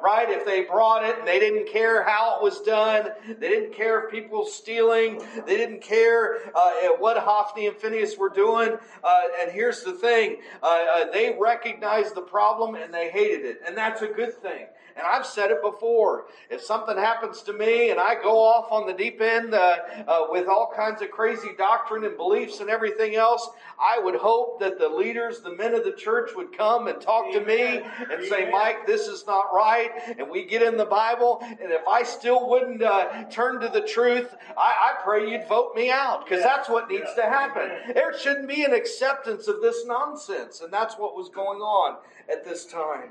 Right. 0.03 0.31
If 0.31 0.45
they 0.45 0.63
brought 0.63 1.05
it 1.05 1.19
and 1.19 1.27
they 1.27 1.41
didn't 1.41 1.69
care 1.69 2.05
how 2.05 2.37
it 2.37 2.43
was 2.43 2.61
done, 2.61 3.11
they 3.27 3.49
didn't 3.49 3.75
care 3.75 4.05
if 4.05 4.11
people 4.11 4.41
were 4.41 4.51
stealing, 4.51 5.21
they 5.47 5.57
didn't 5.57 5.83
care 5.83 6.37
uh, 6.55 6.71
what 6.99 7.17
Hophni 7.19 7.67
and 7.67 7.77
Phinehas 7.77 8.17
were 8.17 8.29
doing. 8.29 8.77
Uh, 9.03 9.21
and 9.41 9.51
here's 9.51 9.83
the 9.83 9.93
thing 9.93 10.37
uh, 10.63 10.67
uh, 10.67 11.11
they 11.11 11.37
recognized 11.39 12.15
the 12.15 12.23
problem 12.23 12.75
and 12.75 12.93
they 12.93 13.11
hated 13.11 13.45
it. 13.45 13.61
And 13.67 13.77
that's 13.77 14.03
a 14.03 14.07
good 14.07 14.35
thing. 14.35 14.67
And 14.97 15.07
I've 15.07 15.27
said 15.27 15.51
it 15.51 15.61
before. 15.63 16.27
If 16.49 16.63
something 16.63 16.97
happens 16.97 17.43
to 17.43 17.53
me 17.53 17.91
and 17.91 18.01
I 18.01 18.15
go 18.15 18.39
off 18.39 18.73
on 18.73 18.87
the 18.87 18.95
deep 18.95 19.21
end 19.21 19.53
uh, 19.53 19.77
uh, 20.09 20.27
with 20.31 20.49
all 20.49 20.73
kinds 20.75 21.03
of 21.03 21.11
crazy 21.11 21.51
doctrine 21.59 22.05
and 22.05 22.17
beliefs 22.17 22.61
and 22.61 22.71
everything 22.71 23.15
else, 23.15 23.51
I 23.79 23.99
would 23.99 24.15
hope 24.15 24.59
that 24.61 24.79
the 24.79 24.89
leaders, 24.89 25.41
the 25.41 25.55
men 25.55 25.75
of 25.75 25.85
the 25.85 25.93
church 25.93 26.31
would 26.35 26.57
come 26.57 26.89
and 26.89 26.99
talk 26.99 27.31
to 27.33 27.45
me 27.45 27.83
and 28.11 28.25
say, 28.25 28.51
Mike, 28.51 28.87
this 28.87 29.07
is 29.07 29.27
not 29.27 29.53
right. 29.53 29.91
And 30.19 30.31
we 30.31 30.47
get 30.47 30.63
in 30.63 30.79
the 30.79 30.87
Bible. 30.87 31.41
And 31.43 31.71
if 31.71 31.87
I 31.87 32.03
still 32.03 32.49
wouldn't 32.49 32.83
uh, 32.83 33.25
turn 33.25 33.61
to 33.61 33.69
the 33.69 33.83
truth, 33.83 34.35
I, 34.57 34.93
I, 34.93 35.03
pray 35.03 35.31
you'd 35.31 35.47
vote 35.47 35.75
me 35.77 35.91
out 35.91 36.25
because 36.25 36.43
that's 36.43 36.69
what 36.69 36.91
needs 36.91 37.13
to 37.17 37.23
happen. 37.23 37.95
There 37.95 38.19
shouldn't 38.19 38.49
be 38.49 38.65
an 38.65 38.73
acceptance 38.73 39.47
of 39.47 39.61
this 39.61 39.85
nonsense. 39.85 40.63
And 40.63 40.73
that's 40.73 40.95
what 40.95 41.15
was 41.15 41.29
going 41.29 41.61
on 41.61 41.99
at 42.31 42.45
this 42.45 42.65
time. 42.65 43.11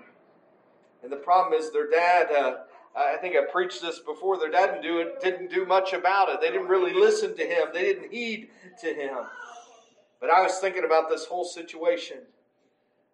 And 1.03 1.11
the 1.11 1.17
problem 1.17 1.59
is 1.59 1.71
their 1.71 1.89
dad, 1.89 2.31
uh, 2.31 2.55
I 2.95 3.17
think 3.17 3.35
I 3.35 3.51
preached 3.51 3.81
this 3.81 3.99
before, 3.99 4.37
their 4.37 4.49
dad 4.49 4.67
didn't 4.67 4.83
do, 4.83 4.99
it, 4.99 5.21
didn't 5.21 5.51
do 5.51 5.65
much 5.65 5.93
about 5.93 6.29
it. 6.29 6.41
They 6.41 6.49
didn't 6.49 6.67
really 6.67 6.93
listen 6.93 7.35
to 7.35 7.45
him, 7.45 7.67
they 7.73 7.83
didn't 7.83 8.11
heed 8.11 8.49
to 8.81 8.93
him. 8.93 9.17
But 10.19 10.29
I 10.29 10.41
was 10.41 10.57
thinking 10.59 10.85
about 10.85 11.09
this 11.09 11.25
whole 11.25 11.45
situation. 11.45 12.17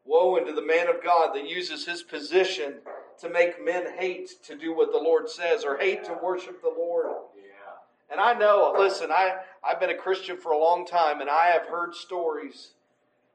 Woe 0.05 0.37
unto 0.37 0.53
the 0.53 0.65
man 0.65 0.87
of 0.87 1.03
God 1.03 1.35
that 1.35 1.47
uses 1.47 1.85
his 1.85 2.01
position 2.01 2.75
to 3.19 3.29
make 3.29 3.63
men 3.63 3.85
hate 3.97 4.31
to 4.45 4.55
do 4.55 4.75
what 4.75 4.91
the 4.91 4.97
Lord 4.97 5.29
says 5.29 5.63
or 5.63 5.77
hate 5.77 6.03
to 6.05 6.17
worship 6.23 6.61
the 6.61 6.73
Lord. 6.75 7.07
And 8.11 8.19
I 8.19 8.33
know, 8.33 8.75
listen, 8.77 9.09
I, 9.09 9.37
I've 9.63 9.79
been 9.79 9.89
a 9.89 9.97
Christian 9.97 10.35
for 10.35 10.51
a 10.51 10.57
long 10.57 10.85
time 10.85 11.21
and 11.21 11.29
I 11.29 11.47
have 11.47 11.67
heard 11.67 11.95
stories 11.95 12.71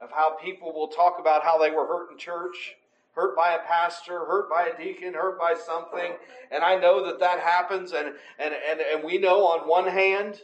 of 0.03 0.11
how 0.11 0.37
people 0.37 0.75
will 0.75 0.89
talk 0.89 1.17
about 1.19 1.43
how 1.43 1.59
they 1.59 1.71
were 1.71 1.87
hurt 1.87 2.13
in 2.13 2.19
church 2.19 2.77
hurt 3.17 3.35
by 3.35 3.55
a 3.55 3.67
pastor, 3.67 4.21
hurt 4.27 4.49
by 4.49 4.67
a 4.67 4.77
deacon, 4.77 5.15
hurt 5.15 5.41
by 5.41 5.55
something. 5.55 6.13
And 6.53 6.63
I 6.63 6.77
know 6.77 7.05
that 7.07 7.19
that 7.21 7.41
happens. 7.41 7.93
And, 7.93 8.09
and, 8.39 8.55
and, 8.71 8.81
and 8.81 9.03
we 9.03 9.19
know 9.19 9.47
on 9.47 9.67
one 9.67 9.89
hand, 9.89 10.43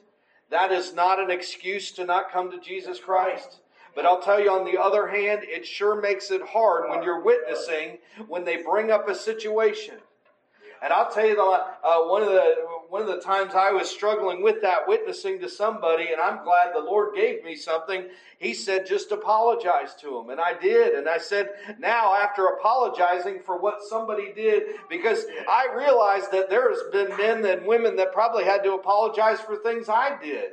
that 0.50 0.73
is 0.73 0.93
not 0.95 1.21
an 1.21 1.31
excuse 1.31 1.93
to 1.93 2.05
not 2.05 2.33
come 2.33 2.50
to 2.50 2.59
Jesus 2.59 2.99
Christ. 2.99 3.61
But 3.95 4.07
I'll 4.07 4.23
tell 4.23 4.41
you 4.41 4.50
on 4.50 4.64
the 4.64 4.81
other 4.81 5.07
hand, 5.07 5.41
it 5.43 5.67
sure 5.67 6.00
makes 6.00 6.31
it 6.31 6.41
hard 6.43 6.88
when 6.88 7.02
you're 7.02 7.23
witnessing 7.23 7.99
when 8.26 8.45
they 8.45 8.62
bring 8.62 8.91
up 8.91 9.07
a 9.07 9.14
situation. 9.14 9.97
And 10.83 10.93
I'll 10.93 11.11
tell 11.11 11.26
you 11.26 11.37
the 11.37 11.43
uh, 11.43 12.09
one 12.09 12.23
of 12.23 12.31
the 12.31 12.55
one 12.93 13.01
of 13.01 13.09
the 13.09 13.23
times 13.23 13.55
I 13.55 13.71
was 13.71 13.89
struggling 13.89 14.43
with 14.43 14.61
that, 14.61 14.87
witnessing 14.87 15.41
to 15.41 15.49
somebody, 15.49 16.13
and 16.13 16.21
I'm 16.21 16.45
glad 16.45 16.75
the 16.75 16.81
Lord 16.81 17.15
gave 17.15 17.43
me 17.43 17.57
something. 17.57 18.05
He 18.39 18.53
said, 18.53 18.85
just 18.85 19.13
apologize 19.13 19.95
to 20.03 20.19
him. 20.19 20.29
And 20.29 20.39
I 20.39 20.59
did. 20.59 20.93
And 20.93 21.09
I 21.09 21.17
said, 21.17 21.53
now 21.79 22.15
after 22.15 22.49
apologizing 22.49 23.41
for 23.47 23.59
what 23.59 23.83
somebody 23.89 24.35
did, 24.35 24.75
because 24.91 25.25
I 25.49 25.69
realized 25.75 26.33
that 26.33 26.51
there's 26.51 26.81
been 26.93 27.17
men 27.17 27.43
and 27.47 27.67
women 27.67 27.97
that 27.97 28.13
probably 28.13 28.45
had 28.45 28.63
to 28.65 28.75
apologize 28.75 29.41
for 29.41 29.57
things 29.57 29.89
I 29.89 30.19
did. 30.23 30.51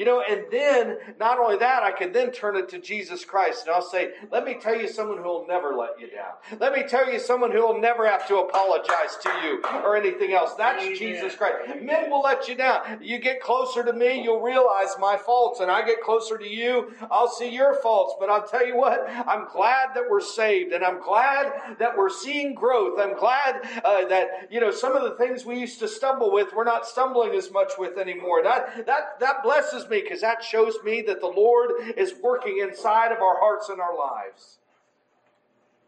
You 0.00 0.06
know, 0.06 0.22
and 0.22 0.44
then, 0.50 0.96
not 1.18 1.38
only 1.38 1.58
that, 1.58 1.82
I 1.82 1.92
can 1.92 2.10
then 2.10 2.30
turn 2.30 2.56
it 2.56 2.70
to 2.70 2.78
Jesus 2.78 3.22
Christ 3.22 3.66
and 3.66 3.74
I'll 3.74 3.82
say, 3.82 4.12
let 4.32 4.46
me 4.46 4.56
tell 4.58 4.74
you 4.74 4.88
someone 4.88 5.18
who 5.18 5.24
will 5.24 5.46
never 5.46 5.74
let 5.74 6.00
you 6.00 6.08
down. 6.08 6.58
Let 6.58 6.72
me 6.72 6.84
tell 6.88 7.12
you 7.12 7.18
someone 7.18 7.52
who 7.52 7.60
will 7.60 7.78
never 7.78 8.08
have 8.08 8.26
to 8.28 8.38
apologize 8.38 9.18
to 9.22 9.28
you 9.44 9.62
or 9.84 9.98
anything 9.98 10.32
else. 10.32 10.54
That's 10.54 10.82
Amen. 10.82 10.96
Jesus 10.96 11.36
Christ. 11.36 11.82
Men 11.82 12.10
will 12.10 12.22
let 12.22 12.48
you 12.48 12.54
down. 12.54 13.00
You 13.02 13.18
get 13.18 13.42
closer 13.42 13.84
to 13.84 13.92
me, 13.92 14.22
you'll 14.22 14.40
realize 14.40 14.88
my 14.98 15.18
faults, 15.18 15.60
and 15.60 15.70
I 15.70 15.84
get 15.84 16.00
closer 16.00 16.38
to 16.38 16.48
you, 16.48 16.94
I'll 17.10 17.28
see 17.28 17.50
your 17.54 17.74
faults. 17.82 18.14
But 18.18 18.30
I'll 18.30 18.48
tell 18.48 18.66
you 18.66 18.78
what, 18.78 19.06
I'm 19.06 19.48
glad 19.52 19.88
that 19.94 20.04
we're 20.08 20.22
saved 20.22 20.72
and 20.72 20.82
I'm 20.82 21.02
glad 21.02 21.76
that 21.78 21.94
we're 21.94 22.08
seeing 22.08 22.54
growth. 22.54 22.98
I'm 22.98 23.18
glad 23.18 23.68
uh, 23.84 24.06
that, 24.06 24.48
you 24.50 24.60
know, 24.60 24.70
some 24.70 24.96
of 24.96 25.02
the 25.02 25.18
things 25.22 25.44
we 25.44 25.58
used 25.58 25.78
to 25.80 25.88
stumble 25.88 26.32
with, 26.32 26.54
we're 26.54 26.64
not 26.64 26.86
stumbling 26.86 27.32
as 27.32 27.52
much 27.52 27.72
with 27.78 27.98
anymore. 27.98 28.42
That, 28.42 28.86
that, 28.86 29.20
that 29.20 29.42
blesses 29.42 29.80
blesses 29.80 29.89
me 29.90 30.02
because 30.02 30.20
that 30.20 30.42
shows 30.42 30.76
me 30.84 31.02
that 31.02 31.20
the 31.20 31.26
Lord 31.26 31.72
is 31.96 32.14
working 32.22 32.58
inside 32.58 33.12
of 33.12 33.18
our 33.18 33.38
hearts 33.40 33.68
and 33.68 33.80
our 33.80 33.96
lives. 33.96 34.58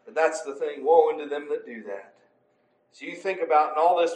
And 0.07 0.15
that's 0.15 0.41
the 0.41 0.55
thing. 0.55 0.85
Woe 0.85 1.11
unto 1.11 1.27
them 1.27 1.47
that 1.49 1.65
do 1.65 1.83
that. 1.83 2.13
So 2.91 3.05
you 3.05 3.15
think 3.15 3.41
about 3.41 3.71
in 3.71 3.81
all 3.81 3.99
this 3.99 4.13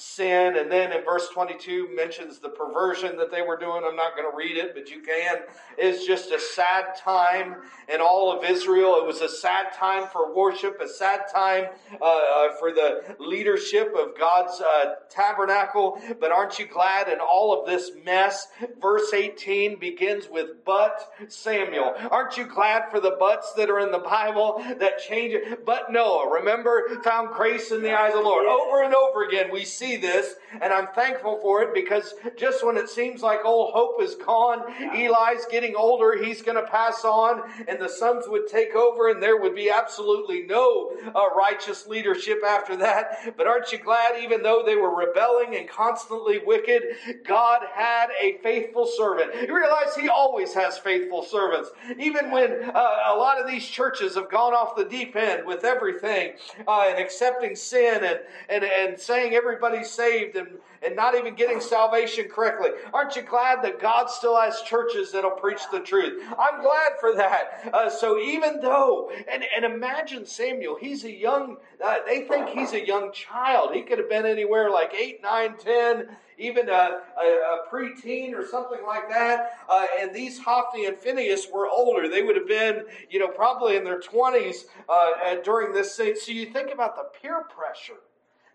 sin. 0.00 0.56
And 0.56 0.70
then 0.70 0.92
in 0.92 1.04
verse 1.04 1.28
22 1.28 1.94
mentions 1.94 2.38
the 2.38 2.48
perversion 2.48 3.16
that 3.18 3.30
they 3.30 3.42
were 3.42 3.56
doing. 3.56 3.82
I'm 3.86 3.96
not 3.96 4.16
going 4.16 4.30
to 4.30 4.36
read 4.36 4.56
it, 4.56 4.74
but 4.74 4.90
you 4.90 5.02
can. 5.02 5.38
It's 5.76 6.06
just 6.06 6.30
a 6.32 6.40
sad 6.40 6.96
time 6.96 7.56
in 7.92 8.00
all 8.00 8.36
of 8.36 8.44
Israel. 8.44 8.96
It 8.96 9.06
was 9.06 9.20
a 9.20 9.28
sad 9.28 9.72
time 9.74 10.08
for 10.08 10.34
worship, 10.34 10.80
a 10.80 10.88
sad 10.88 11.22
time 11.32 11.66
uh, 12.00 12.04
uh, 12.04 12.48
for 12.58 12.72
the 12.72 13.16
leadership 13.18 13.94
of 13.98 14.18
God's 14.18 14.60
uh, 14.60 14.94
tabernacle. 15.10 16.00
But 16.20 16.32
aren't 16.32 16.58
you 16.58 16.66
glad 16.66 17.08
in 17.08 17.18
all 17.20 17.58
of 17.58 17.66
this 17.66 17.90
mess? 18.04 18.48
Verse 18.80 19.12
18 19.12 19.78
begins 19.78 20.28
with 20.30 20.64
but 20.64 21.12
Samuel. 21.28 21.94
Aren't 22.10 22.36
you 22.36 22.46
glad 22.46 22.90
for 22.90 23.00
the 23.00 23.16
buts 23.18 23.52
that 23.54 23.70
are 23.70 23.80
in 23.80 23.92
the 23.92 23.98
Bible 23.98 24.64
that 24.78 24.98
change 24.98 25.34
it? 25.34 25.64
But 25.64 25.92
Noah, 25.92 26.32
remember, 26.32 27.00
found 27.02 27.34
grace 27.34 27.70
in 27.70 27.82
the 27.82 27.96
eyes 27.96 28.14
of 28.14 28.22
the 28.22 28.28
Lord. 28.28 28.46
Over 28.46 28.82
and 28.82 28.94
over 28.94 29.24
again, 29.24 29.50
we 29.52 29.64
see 29.64 29.89
see 29.90 29.96
this, 29.96 30.34
and 30.60 30.72
I'm 30.72 30.88
thankful 30.88 31.38
for 31.40 31.62
it 31.62 31.74
because 31.74 32.14
just 32.36 32.64
when 32.64 32.76
it 32.76 32.88
seems 32.88 33.22
like 33.22 33.44
all 33.44 33.72
hope 33.72 34.02
is 34.02 34.14
gone, 34.14 34.62
Eli's 34.94 35.46
getting 35.50 35.74
older, 35.76 36.22
he's 36.22 36.42
going 36.42 36.56
to 36.56 36.70
pass 36.70 37.04
on, 37.04 37.42
and 37.68 37.80
the 37.80 37.88
sons 37.88 38.24
would 38.28 38.46
take 38.48 38.74
over, 38.74 39.10
and 39.10 39.22
there 39.22 39.40
would 39.40 39.54
be 39.54 39.70
absolutely 39.70 40.42
no 40.42 40.92
uh, 41.14 41.34
righteous 41.36 41.86
leadership 41.86 42.40
after 42.46 42.76
that. 42.76 43.34
But 43.36 43.46
aren't 43.46 43.72
you 43.72 43.78
glad, 43.78 44.22
even 44.22 44.42
though 44.42 44.62
they 44.64 44.76
were 44.76 44.94
rebelling 44.94 45.56
and 45.56 45.68
constantly 45.68 46.38
wicked, 46.44 46.82
God 47.24 47.62
had 47.74 48.08
a 48.20 48.38
faithful 48.42 48.86
servant. 48.86 49.48
You 49.48 49.56
realize 49.56 49.94
He 49.96 50.08
always 50.08 50.54
has 50.54 50.78
faithful 50.78 51.22
servants. 51.22 51.70
Even 51.98 52.30
when 52.30 52.70
uh, 52.74 52.96
a 53.08 53.16
lot 53.16 53.40
of 53.40 53.48
these 53.48 53.66
churches 53.66 54.14
have 54.14 54.30
gone 54.30 54.52
off 54.52 54.76
the 54.76 54.84
deep 54.84 55.16
end 55.16 55.46
with 55.46 55.64
everything 55.64 56.32
uh, 56.66 56.84
and 56.88 56.98
accepting 56.98 57.56
sin 57.56 58.04
and, 58.04 58.20
and, 58.48 58.64
and 58.64 58.98
saying 58.98 59.34
saved 59.84 60.36
and, 60.36 60.58
and 60.82 60.96
not 60.96 61.14
even 61.14 61.34
getting 61.34 61.60
salvation 61.60 62.28
correctly. 62.28 62.70
Aren't 62.92 63.16
you 63.16 63.22
glad 63.22 63.62
that 63.62 63.80
God 63.80 64.08
still 64.10 64.40
has 64.40 64.62
churches 64.62 65.12
that'll 65.12 65.30
preach 65.32 65.60
the 65.70 65.80
truth? 65.80 66.22
I'm 66.38 66.62
glad 66.62 66.92
for 67.00 67.14
that. 67.14 67.70
Uh, 67.72 67.90
so 67.90 68.18
even 68.18 68.60
though, 68.60 69.10
and, 69.30 69.44
and 69.54 69.64
imagine 69.64 70.26
Samuel, 70.26 70.76
he's 70.80 71.04
a 71.04 71.12
young, 71.12 71.56
uh, 71.84 71.96
they 72.06 72.22
think 72.22 72.48
he's 72.48 72.72
a 72.72 72.84
young 72.84 73.12
child. 73.12 73.74
He 73.74 73.82
could 73.82 73.98
have 73.98 74.08
been 74.08 74.26
anywhere 74.26 74.70
like 74.70 74.94
8, 74.94 75.22
9, 75.22 75.56
10 75.58 76.08
even 76.40 76.68
a, 76.70 76.72
a, 76.72 77.26
a 77.26 77.58
preteen 77.70 78.32
or 78.32 78.46
something 78.46 78.80
like 78.86 79.08
that. 79.10 79.58
Uh, 79.68 79.86
and 80.00 80.14
these 80.14 80.38
Hophni 80.38 80.86
and 80.86 80.96
Phinehas 80.96 81.46
were 81.52 81.68
older. 81.68 82.08
They 82.08 82.22
would 82.22 82.36
have 82.36 82.48
been, 82.48 82.84
you 83.10 83.18
know, 83.18 83.28
probably 83.28 83.76
in 83.76 83.84
their 83.84 84.00
20s 84.00 84.64
uh, 84.88 85.34
during 85.44 85.72
this. 85.72 85.94
So 85.94 86.02
you 86.02 86.46
think 86.46 86.72
about 86.72 86.96
the 86.96 87.04
peer 87.20 87.44
pressure 87.44 88.00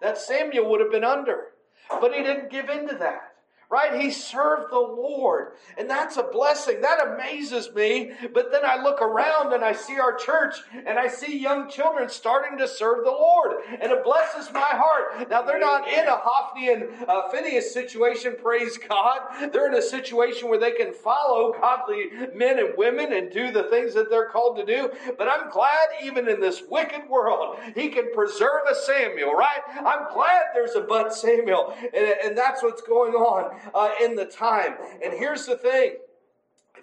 that 0.02 0.18
Samuel 0.18 0.70
would 0.70 0.80
have 0.80 0.92
been 0.92 1.04
under. 1.04 1.48
But 1.90 2.14
he 2.14 2.24
didn't 2.24 2.52
give 2.52 2.70
in 2.70 2.88
to 2.88 2.96
that 2.96 3.35
right? 3.70 4.00
He 4.00 4.12
served 4.12 4.72
the 4.72 4.80
Lord. 4.80 5.54
And 5.78 5.90
that's 5.90 6.18
a 6.18 6.24
blessing. 6.24 6.82
That 6.82 7.06
amazes 7.08 7.74
me. 7.74 8.12
But 8.34 8.52
then 8.52 8.62
I 8.64 8.82
look 8.82 9.02
around 9.02 9.54
and 9.54 9.64
I 9.64 9.74
see 9.74 10.00
our 10.00 10.16
church 10.16 10.56
and 10.86 11.00
I 11.00 11.08
see 11.08 11.38
young 11.38 11.70
children 11.70 12.10
starting 12.10 12.58
to 12.60 12.68
serve 12.68 13.04
the 13.04 13.12
Lord. 13.12 13.58
And 13.82 13.92
it 13.92 14.04
blesses 14.04 14.52
my 14.54 14.60
heart. 14.60 15.30
Now, 15.30 15.42
they're 15.42 15.60
not 15.60 15.88
in 15.88 16.08
a 16.08 16.16
Hophni 16.16 16.72
and 16.72 16.84
uh, 17.08 17.30
Phinehas 17.30 17.74
situation, 17.74 18.36
praise 18.42 18.78
God. 18.78 19.52
They're 19.52 19.68
in 19.68 19.76
a 19.76 19.82
situation 19.82 20.50
where 20.50 20.60
they 20.60 20.72
can 20.72 20.94
follow 20.94 21.54
godly 21.54 22.10
men 22.34 22.60
and 22.60 22.74
women 22.78 23.14
and 23.14 23.32
do 23.32 23.52
the 23.52 23.64
things 23.64 23.94
that 23.96 24.10
they're 24.10 24.30
called 24.30 24.58
to 24.58 24.66
do. 24.66 24.92
But 25.18 25.28
I'm 25.28 25.50
glad 25.50 25.88
even 26.04 26.28
in 26.30 26.40
this 26.40 26.62
wicked 26.70 27.10
world, 27.10 27.58
he 27.74 27.90
can 27.90 28.14
preserve 28.14 28.62
a 28.70 28.76
Samuel, 28.76 29.34
right? 29.34 29.62
I'm 29.78 30.14
glad 30.14 30.44
there's 30.54 30.76
a 30.76 30.82
but 30.82 31.14
Samuel. 31.14 31.76
And, 31.94 32.16
and 32.24 32.38
that's 32.38 32.62
what's 32.62 32.82
going 32.82 33.14
on 33.14 33.56
uh, 33.74 33.92
in 34.02 34.16
the 34.16 34.26
time. 34.26 34.76
And 35.04 35.14
here's 35.14 35.46
the 35.46 35.58
thing. 35.58 35.96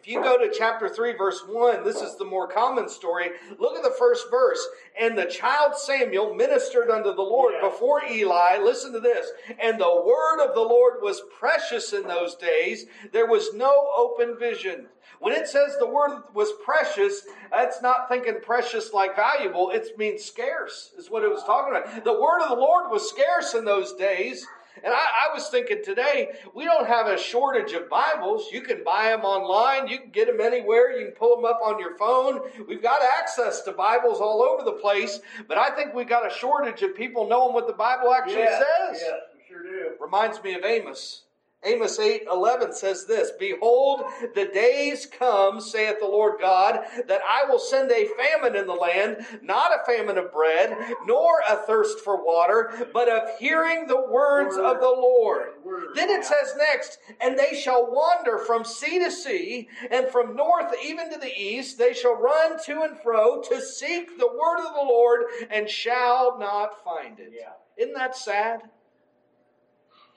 If 0.03 0.09
you 0.09 0.21
go 0.21 0.37
to 0.37 0.53
chapter 0.53 0.89
3, 0.89 1.13
verse 1.13 1.45
1, 1.47 1.85
this 1.85 2.01
is 2.01 2.17
the 2.17 2.25
more 2.25 2.49
common 2.49 2.89
story. 2.89 3.31
Look 3.61 3.77
at 3.77 3.85
the 3.85 3.95
first 3.97 4.33
verse. 4.33 4.67
And 5.01 5.17
the 5.17 5.27
child 5.27 5.77
Samuel 5.77 6.35
ministered 6.35 6.91
unto 6.91 7.15
the 7.15 7.23
Lord 7.23 7.55
yeah. 7.55 7.69
before 7.69 8.03
Eli. 8.11 8.59
Listen 8.59 8.93
to 8.95 8.99
this. 8.99 9.31
And 9.63 9.81
the 9.81 10.03
word 10.05 10.45
of 10.45 10.57
the 10.57 10.61
Lord 10.61 10.95
was 11.03 11.23
precious 11.39 11.93
in 11.93 12.09
those 12.09 12.35
days. 12.35 12.87
There 13.13 13.29
was 13.29 13.55
no 13.55 13.91
open 13.97 14.37
vision. 14.37 14.87
When 15.21 15.35
it 15.35 15.47
says 15.47 15.77
the 15.79 15.87
word 15.87 16.23
was 16.35 16.49
precious, 16.65 17.23
that's 17.53 17.81
not 17.81 18.09
thinking 18.09 18.41
precious 18.43 18.93
like 18.93 19.15
valuable. 19.15 19.71
It 19.71 19.97
means 19.97 20.25
scarce, 20.25 20.91
is 20.99 21.13
what 21.13 21.23
it 21.23 21.31
was 21.31 21.45
talking 21.45 21.77
about. 21.77 22.03
The 22.03 22.21
word 22.21 22.43
of 22.43 22.49
the 22.49 22.57
Lord 22.57 22.91
was 22.91 23.09
scarce 23.09 23.55
in 23.55 23.65
those 23.65 23.93
days. 23.93 24.45
And 24.77 24.93
I, 24.93 25.29
I, 25.29 25.35
was 25.35 25.49
thinking 25.49 25.83
today, 25.85 26.31
we 26.55 26.65
don't 26.65 26.87
have 26.87 27.07
a 27.07 27.19
shortage 27.19 27.73
of 27.73 27.89
Bibles. 27.91 28.49
You 28.51 28.63
can 28.63 28.83
buy 28.85 29.09
them 29.11 29.21
online, 29.21 29.87
you 29.87 29.99
can 29.99 30.11
get 30.11 30.27
them 30.27 30.41
anywhere, 30.41 30.99
you 30.99 31.07
can 31.07 31.15
pull 31.15 31.37
them 31.37 31.45
up 31.45 31.61
on 31.63 31.79
your 31.79 31.97
phone. 31.99 32.41
We've 32.67 32.83
got 32.83 33.01
access 33.19 33.63
to 33.63 33.73
Bibles 33.73 34.21
all 34.21 34.43
over 34.43 34.65
the 34.65 34.79
place, 34.81 35.21
but 35.47 35.59
I 35.59 35.71
think 35.71 35.95
we've 35.95 36.09
got 36.09 36.27
a 36.27 36.35
shortage 36.35 36.83
of 36.83 36.97
people 36.97 37.29
knowing 37.29 37.53
what 37.55 37.67
the 37.67 37.75
Bible 37.75 38.15
actually 38.15 38.41
yeah, 38.41 38.59
says. 38.59 39.03
Yeah, 39.05 39.17
we 39.37 39.43
sure 39.47 39.63
do. 39.63 39.91
Reminds 40.01 40.43
me 40.43 40.55
of 40.55 40.65
Amos. 40.65 41.23
Amos 41.65 41.99
8 42.01 42.23
11 42.31 42.73
says 42.75 43.07
this 43.07 43.31
Behold, 43.39 44.03
the 44.35 44.47
days 44.47 45.07
come, 45.07 45.61
saith 45.61 46.01
the 46.01 46.07
Lord 46.07 46.41
God, 46.41 46.81
that 47.07 47.21
I 47.23 47.49
will 47.49 47.61
send 47.61 47.91
a 47.93 48.09
famine 48.17 48.57
in 48.57 48.67
the 48.67 48.75
land, 48.75 49.25
not 49.43 49.71
a 49.71 49.85
famine 49.85 50.19
of 50.19 50.33
bread, 50.33 50.77
nor 51.07 51.41
a 51.49 51.57
thirst 51.57 52.01
for 52.01 52.25
water, 52.25 52.89
but 52.93 53.09
of 53.09 53.39
hearing 53.39 53.87
the 53.87 54.01
words 54.01 54.57
Word. 54.57 54.65
of 54.65 54.81
the 54.81 54.89
Lord. 54.89 55.51
Word. 55.65 55.89
Then 55.95 56.11
it 56.11 56.25
says 56.25 56.55
next, 56.59 56.99
And 57.21 57.39
they 57.39 57.55
shall 57.55 57.93
wander 57.93 58.39
from 58.39 58.65
sea 58.65 58.99
to 58.99 59.11
sea, 59.11 59.69
and 59.91 60.09
from 60.09 60.35
north 60.35 60.75
even 60.85 61.13
to 61.13 61.19
the 61.19 61.33
east. 61.33 61.79
They 61.79 61.95
shall 61.95 62.17
run 62.17 62.61
to 62.65 62.83
and 62.83 62.99
fro 62.99 63.41
to 63.43 63.61
seek 63.61 64.19
the 64.19 64.27
word 64.27 64.67
of 64.67 64.75
the 64.75 64.81
Lord, 64.81 65.27
and 65.49 65.69
shall 65.69 66.39
not 66.41 66.83
find 66.83 67.21
it. 67.21 67.33
Yeah. 67.33 67.53
Isn't 67.77 67.95
that 67.95 68.17
sad? 68.17 68.63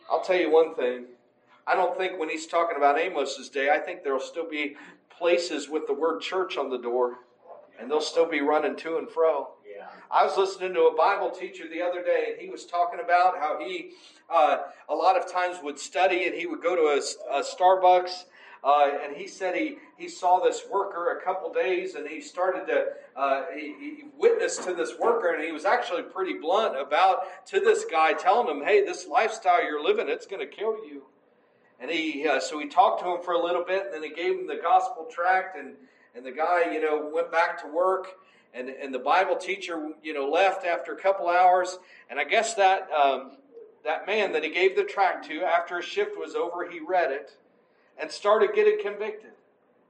I'll 0.10 0.22
tell 0.22 0.38
you 0.38 0.52
one 0.52 0.76
thing 0.76 1.06
I 1.68 1.76
don't 1.76 1.98
think 1.98 2.20
when 2.20 2.30
he's 2.30 2.46
talking 2.46 2.78
about 2.78 3.00
Amos's 3.00 3.50
day, 3.50 3.70
I 3.72 3.80
think 3.80 4.04
there'll 4.04 4.20
still 4.20 4.48
be 4.50 4.76
places 5.10 5.68
with 5.70 5.88
the 5.88 5.94
word 5.94 6.22
church 6.22 6.58
on 6.58 6.70
the 6.70 6.78
door, 6.78 7.16
and 7.80 7.90
they'll 7.90 8.02
still 8.02 8.30
be 8.30 8.42
running 8.42 8.76
to 8.78 8.98
and 8.98 9.10
fro. 9.10 9.50
Yeah. 9.66 9.88
I 10.12 10.24
was 10.24 10.38
listening 10.38 10.74
to 10.76 10.84
a 10.84 10.96
Bible 10.96 11.32
teacher 11.32 11.68
the 11.68 11.82
other 11.82 12.04
day, 12.04 12.28
and 12.32 12.42
he 12.42 12.50
was 12.50 12.66
talking 12.66 13.00
about 13.04 13.40
how 13.40 13.60
he 13.60 13.92
uh, 14.30 14.58
a 14.90 14.96
lot 14.96 15.18
of 15.18 15.32
times 15.32 15.58
would 15.64 15.80
study, 15.80 16.26
and 16.26 16.36
he 16.36 16.46
would 16.46 16.62
go 16.62 16.76
to 16.76 17.02
a, 17.02 17.40
a 17.40 17.44
Starbucks. 17.44 18.26
Uh, 18.64 18.98
and 19.04 19.16
he 19.16 19.28
said 19.28 19.56
he, 19.56 19.78
he 19.96 20.10
saw 20.10 20.40
this 20.40 20.64
worker 20.72 21.20
a 21.20 21.24
couple 21.24 21.54
days 21.54 21.94
and 21.94 22.08
he 22.08 22.20
started 22.20 22.66
to 22.66 22.86
uh, 23.16 23.44
he, 23.54 23.76
he, 23.80 24.04
witnessed 24.18 24.64
to 24.64 24.74
this 24.74 24.98
worker 25.00 25.36
and 25.36 25.44
he 25.44 25.52
was 25.52 25.66
actually 25.66 26.02
pretty 26.02 26.34
blunt 26.40 26.76
about 26.76 27.46
to 27.46 27.60
this 27.60 27.86
guy 27.86 28.12
telling 28.14 28.48
him 28.48 28.66
hey 28.66 28.84
this 28.84 29.08
lifestyle 29.08 29.64
you're 29.64 29.84
living 29.84 30.10
it's 30.10 30.26
going 30.26 30.40
to 30.40 30.48
kill 30.48 30.84
you 30.84 31.04
and 31.80 31.92
he, 31.92 32.28
uh, 32.28 32.40
so 32.40 32.60
he 32.60 32.68
talked 32.68 33.02
to 33.04 33.10
him 33.10 33.22
for 33.24 33.34
a 33.34 33.44
little 33.44 33.64
bit, 33.64 33.86
and 33.86 33.94
then 33.94 34.04
he 34.04 34.10
gave 34.10 34.40
him 34.40 34.48
the 34.48 34.60
gospel 34.62 35.06
tract, 35.10 35.58
and, 35.58 35.74
and 36.16 36.26
the 36.26 36.32
guy, 36.32 36.72
you 36.72 36.82
know, 36.82 37.10
went 37.14 37.32
back 37.32 37.62
to 37.62 37.68
work, 37.68 38.08
and, 38.54 38.70
and 38.70 38.94
the 38.94 39.00
Bible 39.00 39.36
teacher, 39.36 39.92
you 40.02 40.14
know, 40.14 40.30
left 40.30 40.66
after 40.66 40.94
a 40.94 40.98
couple 40.98 41.28
hours, 41.28 41.78
and 42.10 42.20
I 42.20 42.24
guess 42.24 42.54
that, 42.56 42.90
um, 42.92 43.38
that 43.84 44.08
man 44.08 44.32
that 44.32 44.44
he 44.44 44.50
gave 44.50 44.76
the 44.76 44.84
tract 44.84 45.28
to, 45.28 45.44
after 45.44 45.78
his 45.78 45.86
shift 45.86 46.18
was 46.18 46.36
over, 46.36 46.70
he 46.70 46.80
read 46.80 47.12
it 47.12 47.38
and 48.00 48.10
started 48.10 48.52
getting 48.54 48.80
convicted. 48.82 49.32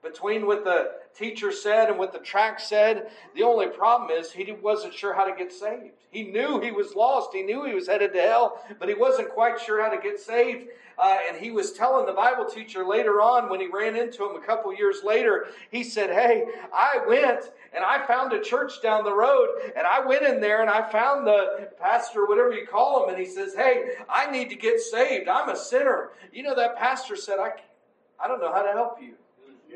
Between 0.03 0.45
what 0.45 0.63
the 0.63 0.91
teacher 1.15 1.51
said 1.51 1.89
and 1.89 1.97
what 1.97 2.13
the 2.13 2.19
tract 2.19 2.61
said, 2.61 3.09
the 3.35 3.43
only 3.43 3.67
problem 3.67 4.11
is 4.11 4.31
he 4.31 4.51
wasn't 4.51 4.93
sure 4.93 5.13
how 5.13 5.25
to 5.25 5.35
get 5.35 5.51
saved. 5.51 5.93
He 6.09 6.23
knew 6.23 6.59
he 6.59 6.71
was 6.71 6.95
lost. 6.95 7.29
He 7.33 7.41
knew 7.41 7.65
he 7.65 7.73
was 7.73 7.87
headed 7.87 8.13
to 8.13 8.21
hell, 8.21 8.63
but 8.79 8.87
he 8.87 8.95
wasn't 8.95 9.29
quite 9.29 9.59
sure 9.59 9.81
how 9.83 9.89
to 9.89 10.01
get 10.01 10.19
saved. 10.19 10.67
Uh, 10.97 11.17
and 11.27 11.37
he 11.37 11.51
was 11.51 11.73
telling 11.73 12.05
the 12.05 12.13
Bible 12.13 12.45
teacher 12.45 12.85
later 12.85 13.21
on 13.21 13.49
when 13.49 13.59
he 13.59 13.67
ran 13.67 13.97
into 13.97 14.23
him 14.23 14.35
a 14.41 14.45
couple 14.45 14.73
years 14.73 15.01
later, 15.03 15.47
he 15.69 15.83
said, 15.83 16.09
Hey, 16.09 16.45
I 16.73 17.01
went 17.05 17.51
and 17.73 17.83
I 17.83 18.05
found 18.07 18.31
a 18.31 18.39
church 18.39 18.81
down 18.81 19.03
the 19.03 19.13
road 19.13 19.49
and 19.75 19.85
I 19.85 20.05
went 20.05 20.23
in 20.23 20.39
there 20.39 20.61
and 20.61 20.69
I 20.69 20.89
found 20.89 21.27
the 21.27 21.69
pastor, 21.81 22.25
whatever 22.25 22.53
you 22.53 22.65
call 22.65 23.03
him, 23.03 23.09
and 23.13 23.19
he 23.21 23.29
says, 23.29 23.53
Hey, 23.53 23.95
I 24.09 24.31
need 24.31 24.49
to 24.49 24.55
get 24.55 24.79
saved. 24.79 25.27
I'm 25.27 25.49
a 25.49 25.57
sinner. 25.57 26.11
You 26.31 26.43
know, 26.43 26.55
that 26.55 26.77
pastor 26.77 27.17
said, 27.17 27.39
I, 27.39 27.51
I 28.23 28.29
don't 28.29 28.39
know 28.39 28.53
how 28.53 28.61
to 28.61 28.71
help 28.71 29.01
you. 29.01 29.15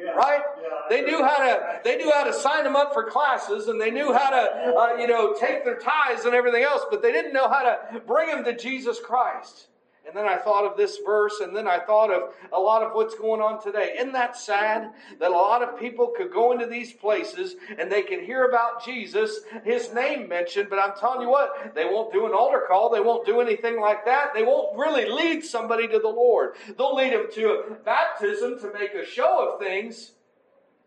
Yeah. 0.02 0.12
Right? 0.12 0.42
Yeah, 0.62 0.70
they 0.90 1.02
knew 1.02 1.24
how 1.24 1.38
to 1.38 1.80
they 1.84 1.98
knew 1.98 2.12
how 2.12 2.24
to 2.24 2.34
sign 2.34 2.64
them 2.64 2.76
up 2.76 2.94
for 2.94 3.10
classes 3.10 3.68
and 3.68 3.82
they 3.82 3.92
knew 3.92 4.14
how 4.14 4.30
to 4.30 4.74
uh, 4.76 4.96
you 4.98 5.08
know 5.08 5.34
take 5.34 5.66
their 5.66 5.78
tithes 5.78 6.26
and 6.26 6.34
everything 6.34 6.64
else, 6.64 6.84
but 6.90 7.02
they 7.02 7.12
didn't 7.12 7.34
know 7.34 7.50
how 7.50 7.64
to 7.64 8.00
bring 8.08 8.30
them 8.30 8.44
to 8.46 8.56
Jesus 8.56 9.00
Christ. 9.00 9.68
And 10.10 10.18
then 10.18 10.26
I 10.28 10.38
thought 10.38 10.66
of 10.66 10.76
this 10.76 10.98
verse, 11.06 11.40
and 11.40 11.56
then 11.56 11.68
I 11.68 11.78
thought 11.78 12.10
of 12.10 12.34
a 12.52 12.60
lot 12.60 12.82
of 12.82 12.94
what's 12.94 13.14
going 13.14 13.42
on 13.42 13.62
today. 13.62 13.94
Isn't 13.96 14.14
that 14.14 14.36
sad 14.36 14.90
that 15.20 15.30
a 15.30 15.36
lot 15.36 15.62
of 15.62 15.80
people 15.80 16.12
could 16.18 16.32
go 16.34 16.52
into 16.52 16.66
these 16.66 16.92
places 16.92 17.56
and 17.78 17.92
they 17.92 18.02
can 18.02 18.24
hear 18.24 18.46
about 18.46 18.84
Jesus, 18.84 19.42
his 19.64 19.94
name 19.94 20.28
mentioned, 20.28 20.68
but 20.68 20.80
I'm 20.80 20.98
telling 21.00 21.22
you 21.22 21.30
what, 21.30 21.76
they 21.76 21.86
won't 21.86 22.12
do 22.12 22.26
an 22.26 22.34
altar 22.34 22.64
call, 22.68 22.90
they 22.90 23.02
won't 23.02 23.24
do 23.24 23.40
anything 23.40 23.80
like 23.80 24.04
that. 24.06 24.34
They 24.34 24.42
won't 24.42 24.76
really 24.76 25.08
lead 25.08 25.46
somebody 25.46 25.88
to 25.88 26.00
the 26.00 26.08
Lord. 26.08 26.56
They'll 26.76 26.96
lead 26.96 27.14
them 27.14 27.28
to 27.36 27.78
baptism 27.86 28.60
to 28.62 28.74
make 28.74 28.96
a 28.96 29.06
show 29.06 29.48
of 29.48 29.60
things. 29.60 30.14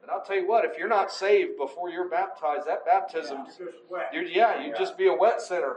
But 0.01 0.11
I'll 0.11 0.25
tell 0.25 0.35
you 0.35 0.49
what, 0.49 0.65
if 0.65 0.77
you're 0.77 0.89
not 0.89 1.13
saved 1.13 1.57
before 1.57 1.91
you're 1.91 2.09
baptized, 2.09 2.67
that 2.67 2.85
baptism, 2.85 3.47
yeah, 3.89 4.21
yeah 4.27 4.67
you'd 4.67 4.77
just 4.77 4.99
be 4.99 5.07
a 5.07 5.15
wet 5.15 5.41
sinner 5.41 5.77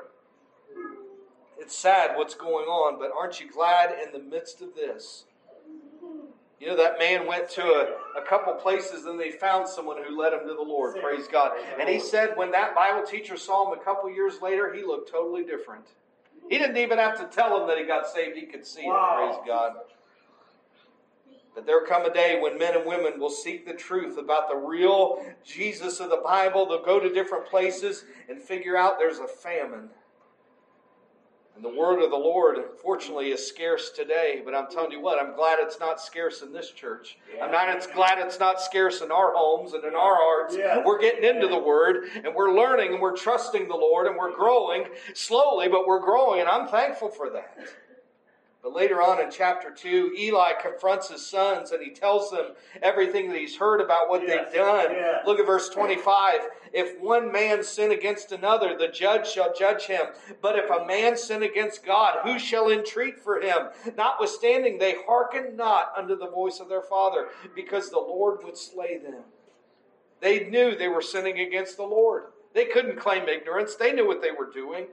it's 1.58 1.78
sad 1.78 2.18
what's 2.18 2.36
going 2.36 2.66
on, 2.66 3.00
but 3.00 3.12
aren't 3.18 3.40
you 3.40 3.50
glad 3.52 3.96
in 4.04 4.12
the 4.12 4.20
midst 4.20 4.62
of 4.62 4.76
this? 4.76 5.26
You 6.60 6.68
know, 6.68 6.78
that 6.78 6.98
man 6.98 7.28
went 7.28 7.50
to 7.52 7.62
a, 7.62 8.20
a 8.20 8.26
couple 8.26 8.54
places 8.54 9.06
and 9.06 9.20
they 9.20 9.32
found 9.32 9.68
someone 9.68 9.98
who 10.02 10.18
led 10.18 10.34
him 10.34 10.48
to 10.48 10.54
the 10.54 10.62
Lord. 10.62 10.96
Praise 11.02 11.28
God. 11.28 11.52
And 11.80 11.90
he 11.90 12.00
said 12.00 12.32
when 12.36 12.52
that 12.52 12.74
Bible 12.74 13.06
teacher 13.06 13.36
saw 13.36 13.72
him 13.72 13.78
a 13.78 13.84
couple 13.84 14.10
years 14.10 14.42
later, 14.42 14.74
he 14.74 14.82
looked 14.82 15.12
totally 15.12 15.44
different. 15.44 15.86
He 16.50 16.58
didn't 16.58 16.78
even 16.78 16.98
have 16.98 17.18
to 17.20 17.36
tell 17.36 17.60
him 17.60 17.68
that 17.68 17.78
he 17.78 17.84
got 17.84 18.08
saved. 18.08 18.38
He 18.38 18.46
could 18.46 18.66
see 18.66 18.86
wow. 18.86 19.30
it. 19.30 19.34
Praise 19.34 19.48
God. 19.48 19.74
But 21.56 21.66
there 21.66 21.86
come 21.86 22.06
a 22.06 22.14
day 22.14 22.40
when 22.40 22.58
men 22.58 22.76
and 22.76 22.86
women 22.86 23.20
will 23.20 23.30
seek 23.30 23.66
the 23.66 23.74
truth 23.74 24.18
about 24.18 24.50
the 24.50 24.56
real 24.58 25.26
Jesus 25.46 26.02
of 26.02 26.10
the 26.10 26.22
Bible. 26.24 26.66
They'll 26.66 26.84
go 26.84 27.00
to 27.00 27.12
different 27.12 27.48
places 27.48 28.04
and 28.28 28.42
figure 28.42 28.76
out 28.76 29.00
there's 29.00 29.20
a 29.20 29.28
famine. 29.28 29.90
And 31.56 31.64
the 31.64 31.70
word 31.70 32.04
of 32.04 32.10
the 32.10 32.18
Lord, 32.18 32.58
unfortunately, 32.58 33.32
is 33.32 33.48
scarce 33.48 33.90
today. 33.90 34.42
But 34.44 34.54
I'm 34.54 34.68
telling 34.70 34.92
you 34.92 35.00
what, 35.00 35.22
I'm 35.24 35.36
glad 35.36 35.58
it's 35.62 35.80
not 35.80 36.02
scarce 36.02 36.42
in 36.42 36.52
this 36.52 36.72
church. 36.72 37.18
I'm 37.42 37.50
not 37.50 37.70
it's 37.70 37.88
glad 37.88 38.20
it's 38.20 38.40
not 38.40 38.60
scarce 38.62 39.00
in 39.02 39.10
our 39.10 39.32
homes 39.34 39.72
and 39.74 39.84
in 39.86 39.96
our 39.96 40.16
hearts. 40.18 40.56
We're 40.86 41.00
getting 41.00 41.24
into 41.24 41.48
the 41.48 41.58
word 41.58 42.10
and 42.26 42.36
we're 42.36 42.54
learning 42.54 42.92
and 42.94 43.02
we're 43.02 43.16
trusting 43.16 43.70
the 43.70 43.76
Lord 43.76 44.08
and 44.08 44.18
we're 44.18 44.36
growing 44.36 44.84
slowly, 45.14 45.70
but 45.70 45.88
we're 45.88 46.02
growing. 46.02 46.42
And 46.42 46.50
I'm 46.50 46.68
thankful 46.68 47.08
for 47.10 47.30
that. 47.30 47.58
But 48.66 48.74
later 48.74 49.00
on 49.00 49.22
in 49.22 49.30
chapter 49.30 49.70
2, 49.70 50.16
Eli 50.18 50.54
confronts 50.60 51.12
his 51.12 51.24
sons 51.24 51.70
and 51.70 51.84
he 51.84 51.92
tells 51.92 52.32
them 52.32 52.54
everything 52.82 53.30
that 53.30 53.38
he's 53.38 53.56
heard 53.56 53.80
about 53.80 54.10
what 54.10 54.24
yes. 54.24 54.48
they've 54.52 54.60
done. 54.60 54.92
Yeah. 54.92 55.20
Look 55.24 55.40
at 55.40 55.46
verse 55.46 55.70
25. 55.70 56.40
If 56.74 57.00
one 57.00 57.32
man 57.32 57.64
sin 57.64 57.92
against 57.92 58.32
another, 58.32 58.76
the 58.76 58.88
judge 58.88 59.28
shall 59.28 59.54
judge 59.54 59.84
him. 59.84 60.08
But 60.42 60.58
if 60.58 60.68
a 60.72 60.84
man 60.84 61.16
sin 61.16 61.44
against 61.44 61.86
God, 61.86 62.18
who 62.24 62.40
shall 62.40 62.72
entreat 62.72 63.20
for 63.20 63.40
him? 63.40 63.68
Notwithstanding, 63.96 64.80
they 64.80 64.96
hearkened 65.06 65.56
not 65.56 65.92
unto 65.96 66.18
the 66.18 66.32
voice 66.32 66.60
of 66.60 66.68
their 66.68 66.82
father, 66.82 67.28
because 67.56 67.92
the 67.92 68.00
Lord 68.00 68.40
would 68.44 68.58
slay 68.58 68.98
them. 68.98 69.26
They 70.22 70.50
knew 70.50 70.76
they 70.76 70.88
were 70.88 71.04
sinning 71.04 71.40
against 71.40 71.78
the 71.78 71.84
Lord. 71.84 72.24
They 72.56 72.66
couldn't 72.66 72.98
claim 72.98 73.30
ignorance, 73.30 73.76
they 73.76 73.92
knew 73.92 74.08
what 74.08 74.24
they 74.24 74.32
were 74.32 74.50
doing. 74.52 74.88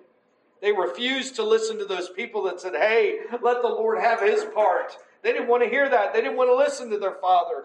They 0.62 0.70
refused 0.70 1.34
to 1.36 1.42
listen 1.42 1.76
to 1.78 1.84
those 1.84 2.08
people 2.08 2.44
that 2.44 2.60
said, 2.60 2.76
hey, 2.76 3.18
let 3.42 3.62
the 3.62 3.68
Lord 3.68 3.98
have 3.98 4.20
his 4.20 4.44
part. 4.44 4.96
They 5.22 5.32
didn't 5.32 5.48
want 5.48 5.64
to 5.64 5.68
hear 5.68 5.88
that. 5.88 6.14
They 6.14 6.20
didn't 6.20 6.36
want 6.36 6.50
to 6.50 6.56
listen 6.56 6.88
to 6.90 6.98
their 6.98 7.16
father. 7.20 7.64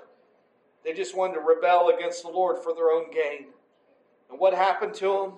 They 0.83 0.93
just 0.93 1.15
wanted 1.15 1.35
to 1.35 1.41
rebel 1.41 1.89
against 1.95 2.23
the 2.23 2.29
Lord 2.29 2.57
for 2.57 2.73
their 2.73 2.89
own 2.89 3.11
gain. 3.11 3.49
And 4.31 4.39
what 4.39 4.55
happened 4.55 4.95
to 4.95 5.05
them? 5.05 5.33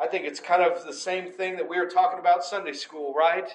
I 0.00 0.06
think 0.06 0.24
it's 0.24 0.40
kind 0.40 0.62
of 0.62 0.82
the 0.86 0.94
same 0.94 1.30
thing 1.30 1.56
that 1.56 1.68
we 1.68 1.78
were 1.78 1.90
talking 1.90 2.18
about 2.18 2.42
Sunday 2.42 2.72
school, 2.72 3.12
right? 3.12 3.50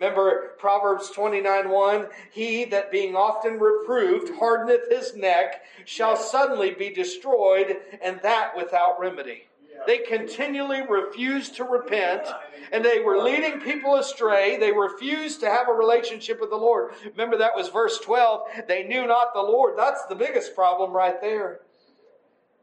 Remember 0.00 0.54
Proverbs 0.58 1.10
29 1.10 1.68
1 1.68 2.06
He 2.32 2.64
that 2.66 2.90
being 2.90 3.14
often 3.14 3.60
reproved 3.60 4.34
hardeneth 4.36 4.90
his 4.90 5.14
neck 5.14 5.62
shall 5.84 6.16
suddenly 6.16 6.72
be 6.72 6.90
destroyed, 6.90 7.76
and 8.02 8.20
that 8.22 8.56
without 8.56 8.98
remedy. 8.98 9.44
They 9.86 9.98
continually 9.98 10.82
refused 10.88 11.56
to 11.56 11.64
repent 11.64 12.28
and 12.72 12.84
they 12.84 13.00
were 13.00 13.18
leading 13.18 13.60
people 13.60 13.96
astray. 13.96 14.56
They 14.58 14.72
refused 14.72 15.40
to 15.40 15.50
have 15.50 15.68
a 15.68 15.72
relationship 15.72 16.40
with 16.40 16.50
the 16.50 16.56
Lord. 16.56 16.92
Remember, 17.04 17.36
that 17.36 17.54
was 17.54 17.68
verse 17.68 17.98
12. 17.98 18.42
They 18.66 18.84
knew 18.84 19.06
not 19.06 19.34
the 19.34 19.42
Lord. 19.42 19.76
That's 19.76 20.06
the 20.06 20.14
biggest 20.14 20.54
problem 20.54 20.92
right 20.92 21.20
there. 21.20 21.60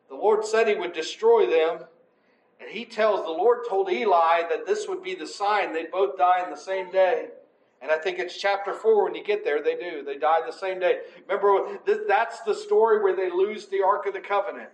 The 0.09 0.15
Lord 0.15 0.45
said 0.45 0.67
He 0.67 0.75
would 0.75 0.93
destroy 0.93 1.45
them. 1.45 1.85
And 2.59 2.69
He 2.69 2.85
tells, 2.85 3.21
the 3.21 3.29
Lord 3.29 3.59
told 3.69 3.91
Eli 3.91 4.41
that 4.49 4.65
this 4.65 4.87
would 4.87 5.03
be 5.03 5.15
the 5.15 5.27
sign 5.27 5.73
they'd 5.73 5.91
both 5.91 6.17
die 6.17 6.43
in 6.43 6.49
the 6.49 6.57
same 6.57 6.91
day. 6.91 7.27
And 7.81 7.91
I 7.91 7.97
think 7.97 8.19
it's 8.19 8.37
chapter 8.37 8.73
4 8.73 9.05
when 9.05 9.15
you 9.15 9.23
get 9.23 9.45
there, 9.45 9.63
they 9.63 9.75
do. 9.75 10.03
They 10.03 10.17
die 10.17 10.41
the 10.45 10.51
same 10.51 10.79
day. 10.79 10.99
Remember, 11.27 11.79
that's 12.07 12.41
the 12.41 12.53
story 12.53 13.01
where 13.01 13.15
they 13.15 13.29
lose 13.29 13.67
the 13.67 13.81
Ark 13.81 14.05
of 14.07 14.13
the 14.13 14.19
Covenant 14.19 14.69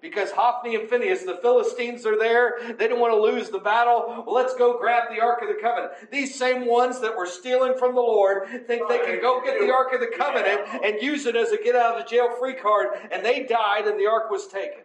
because 0.00 0.30
Hophni 0.30 0.74
and 0.76 0.88
Phinehas, 0.88 1.24
the 1.24 1.38
Philistines, 1.42 2.06
are 2.06 2.18
there. 2.18 2.54
They 2.78 2.88
don't 2.88 3.00
want 3.00 3.12
to 3.12 3.20
lose 3.20 3.50
the 3.50 3.58
battle. 3.58 4.24
Well, 4.26 4.34
let's 4.34 4.54
go 4.54 4.78
grab 4.78 5.04
the 5.10 5.20
Ark 5.20 5.42
of 5.42 5.48
the 5.48 5.60
Covenant. 5.60 5.92
These 6.10 6.34
same 6.34 6.66
ones 6.66 7.00
that 7.00 7.16
were 7.16 7.26
stealing 7.26 7.76
from 7.78 7.94
the 7.94 8.00
Lord 8.00 8.48
think 8.66 8.88
they 8.88 8.98
can 8.98 9.20
go 9.20 9.42
get 9.44 9.60
the 9.60 9.72
Ark 9.72 9.92
of 9.92 10.00
the 10.00 10.10
Covenant 10.16 10.84
and 10.84 11.02
use 11.02 11.26
it 11.26 11.36
as 11.36 11.50
a 11.50 11.56
get 11.56 11.76
out 11.76 12.00
of 12.00 12.06
jail 12.06 12.30
free 12.38 12.54
card, 12.54 12.88
and 13.10 13.24
they 13.24 13.44
died 13.44 13.86
and 13.86 13.98
the 13.98 14.06
Ark 14.06 14.30
was 14.30 14.46
taken. 14.46 14.82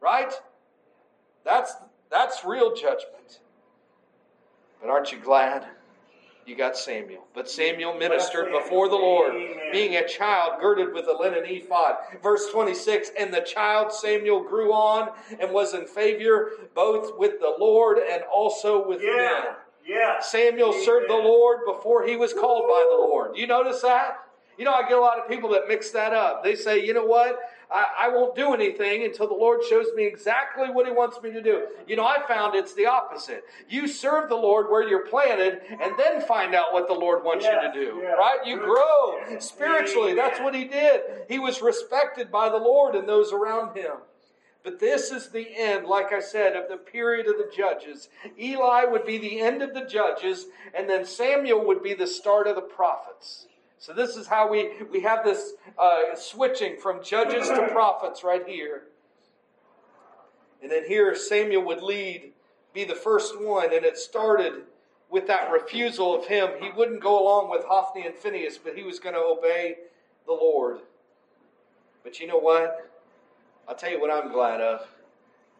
Right? 0.00 0.32
That's, 1.44 1.74
that's 2.10 2.44
real 2.44 2.74
judgment. 2.74 3.40
But 4.80 4.90
aren't 4.90 5.12
you 5.12 5.18
glad? 5.18 5.66
You 6.46 6.56
got 6.56 6.76
Samuel. 6.76 7.26
But 7.34 7.48
Samuel 7.48 7.94
ministered 7.94 8.52
before 8.52 8.88
the 8.88 8.96
Lord, 8.96 9.34
being 9.72 9.96
a 9.96 10.06
child 10.06 10.60
girded 10.60 10.92
with 10.92 11.06
a 11.06 11.12
linen 11.12 11.44
ephod. 11.46 11.96
Verse 12.22 12.50
26 12.50 13.12
And 13.18 13.32
the 13.32 13.40
child 13.40 13.92
Samuel 13.92 14.42
grew 14.42 14.72
on 14.72 15.10
and 15.40 15.52
was 15.52 15.74
in 15.74 15.86
favor 15.86 16.52
both 16.74 17.18
with 17.18 17.40
the 17.40 17.54
Lord 17.58 17.98
and 17.98 18.22
also 18.32 18.86
with 18.86 19.00
yeah. 19.02 19.16
men. 19.16 19.42
Yeah. 19.86 20.20
Samuel 20.20 20.70
Amen. 20.70 20.84
served 20.84 21.10
the 21.10 21.14
Lord 21.14 21.60
before 21.66 22.06
he 22.06 22.16
was 22.16 22.32
called 22.32 22.64
by 22.68 22.86
the 22.90 22.96
Lord. 22.96 23.36
You 23.36 23.46
notice 23.46 23.82
that? 23.82 24.18
You 24.58 24.64
know, 24.64 24.72
I 24.72 24.82
get 24.82 24.98
a 24.98 25.00
lot 25.00 25.18
of 25.18 25.28
people 25.28 25.50
that 25.50 25.62
mix 25.66 25.90
that 25.92 26.12
up. 26.12 26.44
They 26.44 26.54
say, 26.54 26.84
you 26.84 26.92
know 26.92 27.06
what? 27.06 27.38
I, 27.72 28.06
I, 28.06 28.08
won't 28.08 28.34
do 28.34 28.52
anything 28.52 29.04
until 29.04 29.26
the 29.26 29.34
Lord 29.34 29.62
shows 29.64 29.86
me 29.94 30.04
exactly 30.04 30.70
what 30.70 30.86
He 30.86 30.92
wants 30.92 31.20
me 31.22 31.30
to 31.32 31.42
do. 31.42 31.66
You 31.86 31.96
know, 31.96 32.04
I 32.04 32.18
found 32.26 32.54
it's 32.54 32.74
the 32.74 32.86
opposite. 32.86 33.44
You 33.68 33.88
serve 33.88 34.28
the 34.28 34.36
Lord 34.36 34.70
where 34.70 34.86
you're 34.86 35.06
planted 35.06 35.60
and 35.70 35.92
then 35.98 36.20
find 36.20 36.54
out 36.54 36.72
what 36.72 36.88
the 36.88 36.94
Lord 36.94 37.24
wants 37.24 37.44
yes, 37.44 37.62
you 37.62 37.72
to 37.72 37.86
do. 37.90 38.00
Yes. 38.02 38.16
Right? 38.18 38.38
You 38.46 38.58
grow 38.58 39.38
spiritually. 39.38 40.14
That's 40.14 40.40
what 40.40 40.54
He 40.54 40.64
did. 40.64 41.00
He 41.28 41.38
was 41.38 41.62
respected 41.62 42.30
by 42.30 42.48
the 42.48 42.58
Lord 42.58 42.94
and 42.94 43.08
those 43.08 43.32
around 43.32 43.76
Him. 43.76 43.94
But 44.64 44.78
this 44.78 45.10
is 45.10 45.30
the 45.30 45.48
end, 45.56 45.86
like 45.86 46.12
I 46.12 46.20
said, 46.20 46.54
of 46.54 46.68
the 46.68 46.76
period 46.76 47.26
of 47.26 47.36
the 47.36 47.50
judges. 47.54 48.08
Eli 48.38 48.84
would 48.84 49.04
be 49.04 49.18
the 49.18 49.40
end 49.40 49.60
of 49.60 49.74
the 49.74 49.84
judges, 49.84 50.46
and 50.72 50.88
then 50.88 51.04
Samuel 51.04 51.66
would 51.66 51.82
be 51.82 51.94
the 51.94 52.06
start 52.06 52.46
of 52.46 52.54
the 52.54 52.62
prophets. 52.62 53.46
So 53.82 53.92
this 53.92 54.16
is 54.16 54.28
how 54.28 54.48
we, 54.48 54.70
we 54.92 55.00
have 55.00 55.24
this 55.24 55.54
uh, 55.76 56.14
switching 56.14 56.76
from 56.76 57.02
judges 57.02 57.48
to 57.48 57.66
prophets 57.72 58.22
right 58.22 58.46
here. 58.46 58.84
And 60.62 60.70
then 60.70 60.86
here 60.86 61.16
Samuel 61.16 61.64
would 61.64 61.82
lead, 61.82 62.30
be 62.72 62.84
the 62.84 62.94
first 62.94 63.42
one, 63.42 63.74
and 63.74 63.84
it 63.84 63.98
started 63.98 64.62
with 65.10 65.26
that 65.26 65.50
refusal 65.50 66.14
of 66.14 66.28
him. 66.28 66.50
He 66.60 66.70
wouldn't 66.70 67.02
go 67.02 67.20
along 67.20 67.50
with 67.50 67.64
Hophni 67.64 68.06
and 68.06 68.14
Phinehas, 68.14 68.56
but 68.56 68.76
he 68.76 68.84
was 68.84 69.00
going 69.00 69.16
to 69.16 69.20
obey 69.20 69.78
the 70.26 70.32
Lord. 70.32 70.78
But 72.04 72.20
you 72.20 72.28
know 72.28 72.38
what? 72.38 72.88
I'll 73.66 73.74
tell 73.74 73.90
you 73.90 74.00
what 74.00 74.12
I'm 74.12 74.30
glad 74.30 74.60
of. 74.60 74.86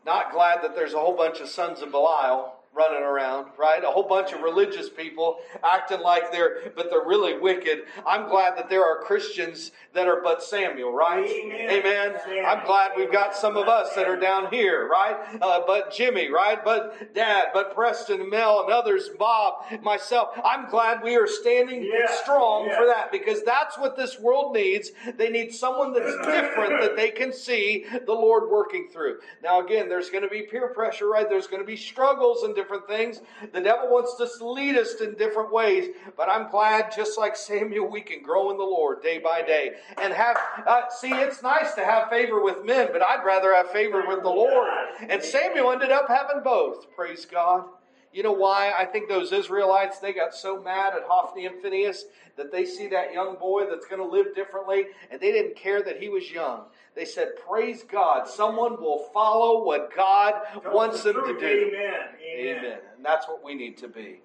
Not 0.06 0.30
glad 0.30 0.62
that 0.62 0.76
there's 0.76 0.94
a 0.94 1.00
whole 1.00 1.16
bunch 1.16 1.40
of 1.40 1.48
sons 1.48 1.82
of 1.82 1.90
Belial, 1.90 2.54
running 2.74 3.02
around, 3.02 3.48
right? 3.58 3.84
A 3.84 3.90
whole 3.90 4.08
bunch 4.08 4.32
of 4.32 4.40
religious 4.40 4.88
people 4.88 5.38
acting 5.62 6.00
like 6.00 6.32
they're, 6.32 6.72
but 6.74 6.88
they're 6.90 7.04
really 7.04 7.38
wicked. 7.38 7.82
I'm 8.06 8.28
glad 8.28 8.56
that 8.56 8.70
there 8.70 8.82
are 8.84 9.02
Christians 9.02 9.72
that 9.92 10.08
are 10.08 10.22
but 10.22 10.42
Samuel, 10.42 10.92
right? 10.92 11.28
Amen. 11.28 11.70
Amen. 11.70 12.44
I'm 12.46 12.64
glad 12.64 12.92
we've 12.96 13.12
got 13.12 13.36
some 13.36 13.56
of 13.56 13.68
us 13.68 13.94
that 13.94 14.08
are 14.08 14.18
down 14.18 14.48
here, 14.50 14.88
right? 14.88 15.16
Uh, 15.40 15.60
but 15.66 15.92
Jimmy, 15.92 16.30
right? 16.30 16.64
But 16.64 17.14
Dad, 17.14 17.48
but 17.52 17.74
Preston, 17.74 18.30
Mel, 18.30 18.62
and 18.64 18.72
others, 18.72 19.10
Bob, 19.18 19.64
myself. 19.82 20.30
I'm 20.42 20.70
glad 20.70 21.02
we 21.02 21.16
are 21.16 21.26
standing 21.26 21.82
yeah. 21.82 22.10
strong 22.22 22.66
yeah. 22.66 22.78
for 22.78 22.86
that 22.86 23.12
because 23.12 23.42
that's 23.42 23.76
what 23.78 23.96
this 23.96 24.18
world 24.18 24.54
needs. 24.54 24.92
They 25.16 25.28
need 25.28 25.52
someone 25.52 25.92
that's 25.92 26.16
different 26.26 26.80
that 26.80 26.96
they 26.96 27.10
can 27.10 27.32
see 27.32 27.84
the 28.06 28.12
Lord 28.12 28.50
working 28.50 28.88
through. 28.90 29.18
Now, 29.42 29.64
again, 29.64 29.90
there's 29.90 30.08
going 30.08 30.24
to 30.24 30.30
be 30.30 30.42
peer 30.42 30.68
pressure, 30.68 31.08
right? 31.08 31.28
There's 31.28 31.46
going 31.46 31.62
to 31.62 31.66
be 31.66 31.76
struggles 31.76 32.44
and 32.44 32.54
different 32.62 32.86
things. 32.86 33.20
The 33.52 33.60
devil 33.60 33.88
wants 33.88 34.14
to 34.16 34.44
lead 34.46 34.76
us 34.76 35.00
in 35.00 35.14
different 35.14 35.52
ways, 35.52 35.94
but 36.16 36.28
I'm 36.28 36.50
glad, 36.50 36.92
just 36.94 37.18
like 37.18 37.34
Samuel, 37.36 37.90
we 37.90 38.00
can 38.00 38.22
grow 38.22 38.50
in 38.50 38.56
the 38.56 38.64
Lord 38.64 39.02
day 39.02 39.18
by 39.18 39.42
day 39.42 39.72
and 40.00 40.12
have. 40.12 40.36
Uh, 40.66 40.82
see, 40.88 41.10
it's 41.10 41.42
nice 41.42 41.74
to 41.74 41.84
have 41.84 42.08
favor 42.08 42.42
with 42.42 42.64
men, 42.64 42.88
but 42.92 43.02
I'd 43.02 43.24
rather 43.24 43.54
have 43.54 43.70
favor 43.70 44.04
with 44.06 44.22
the 44.22 44.30
Lord. 44.30 44.68
And 45.08 45.22
Samuel 45.22 45.72
ended 45.72 45.90
up 45.90 46.06
having 46.08 46.42
both. 46.44 46.94
Praise 46.94 47.26
God. 47.26 47.64
You 48.12 48.22
know 48.22 48.32
why? 48.32 48.72
I 48.76 48.84
think 48.84 49.08
those 49.08 49.32
Israelites, 49.32 49.98
they 49.98 50.12
got 50.12 50.34
so 50.34 50.60
mad 50.60 50.94
at 50.94 51.02
Hophni 51.06 51.46
and 51.46 51.60
Phinehas 51.62 52.04
that 52.36 52.52
they 52.52 52.64
see 52.64 52.88
that 52.88 53.12
young 53.12 53.36
boy 53.36 53.66
that's 53.68 53.86
going 53.86 54.00
to 54.00 54.06
live 54.06 54.34
differently, 54.34 54.86
and 55.10 55.20
they 55.20 55.32
didn't 55.32 55.56
care 55.56 55.82
that 55.82 56.00
he 56.00 56.08
was 56.08 56.30
young. 56.30 56.62
They 56.94 57.06
said, 57.06 57.32
Praise 57.48 57.84
God, 57.84 58.28
someone 58.28 58.80
will 58.80 59.08
follow 59.14 59.64
what 59.64 59.94
God 59.96 60.34
wants 60.66 61.02
them 61.02 61.14
to 61.14 61.38
do. 61.38 61.46
Amen. 61.46 61.94
Amen. 62.22 62.56
Amen. 62.58 62.78
And 62.96 63.04
that's 63.04 63.26
what 63.26 63.42
we 63.42 63.54
need 63.54 63.78
to 63.78 63.88
be. 63.88 64.20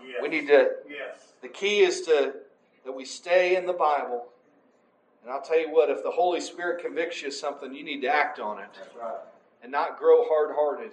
Yes. 0.00 0.18
We 0.22 0.28
need 0.28 0.46
to, 0.46 0.70
yes. 0.88 1.32
the 1.42 1.48
key 1.48 1.80
is 1.80 2.02
to, 2.02 2.34
that 2.84 2.92
we 2.92 3.04
stay 3.04 3.56
in 3.56 3.66
the 3.66 3.72
Bible. 3.72 4.26
And 5.24 5.32
I'll 5.32 5.42
tell 5.42 5.58
you 5.58 5.72
what, 5.72 5.90
if 5.90 6.04
the 6.04 6.10
Holy 6.10 6.40
Spirit 6.40 6.82
convicts 6.84 7.20
you 7.20 7.28
of 7.28 7.34
something, 7.34 7.74
you 7.74 7.82
need 7.82 8.00
to 8.02 8.08
act 8.08 8.38
on 8.38 8.60
it. 8.60 8.68
Right. 8.98 9.16
And 9.62 9.72
not 9.72 9.98
grow 9.98 10.24
hard 10.28 10.54
hearted. 10.54 10.92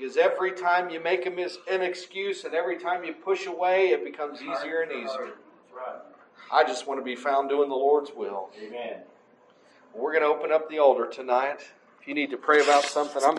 Because 0.00 0.16
every 0.16 0.52
time 0.52 0.88
you 0.88 0.98
make 0.98 1.26
a 1.26 1.30
mis- 1.30 1.58
an 1.70 1.82
excuse 1.82 2.44
and 2.44 2.54
every 2.54 2.78
time 2.78 3.04
you 3.04 3.12
push 3.12 3.46
away, 3.46 3.88
it 3.90 4.02
becomes 4.02 4.40
easier 4.40 4.80
and 4.80 4.92
easier. 4.92 5.32
I 6.50 6.64
just 6.64 6.86
want 6.86 6.98
to 7.00 7.04
be 7.04 7.14
found 7.14 7.50
doing 7.50 7.68
the 7.68 7.74
Lord's 7.74 8.10
will. 8.16 8.48
Amen. 8.66 9.02
We're 9.94 10.12
going 10.12 10.22
to 10.22 10.28
open 10.28 10.52
up 10.52 10.70
the 10.70 10.78
altar 10.78 11.06
tonight. 11.06 11.60
If 12.00 12.08
you 12.08 12.14
need 12.14 12.30
to 12.30 12.38
pray 12.38 12.62
about 12.62 12.84
something, 12.84 13.22
I'm 13.22 13.36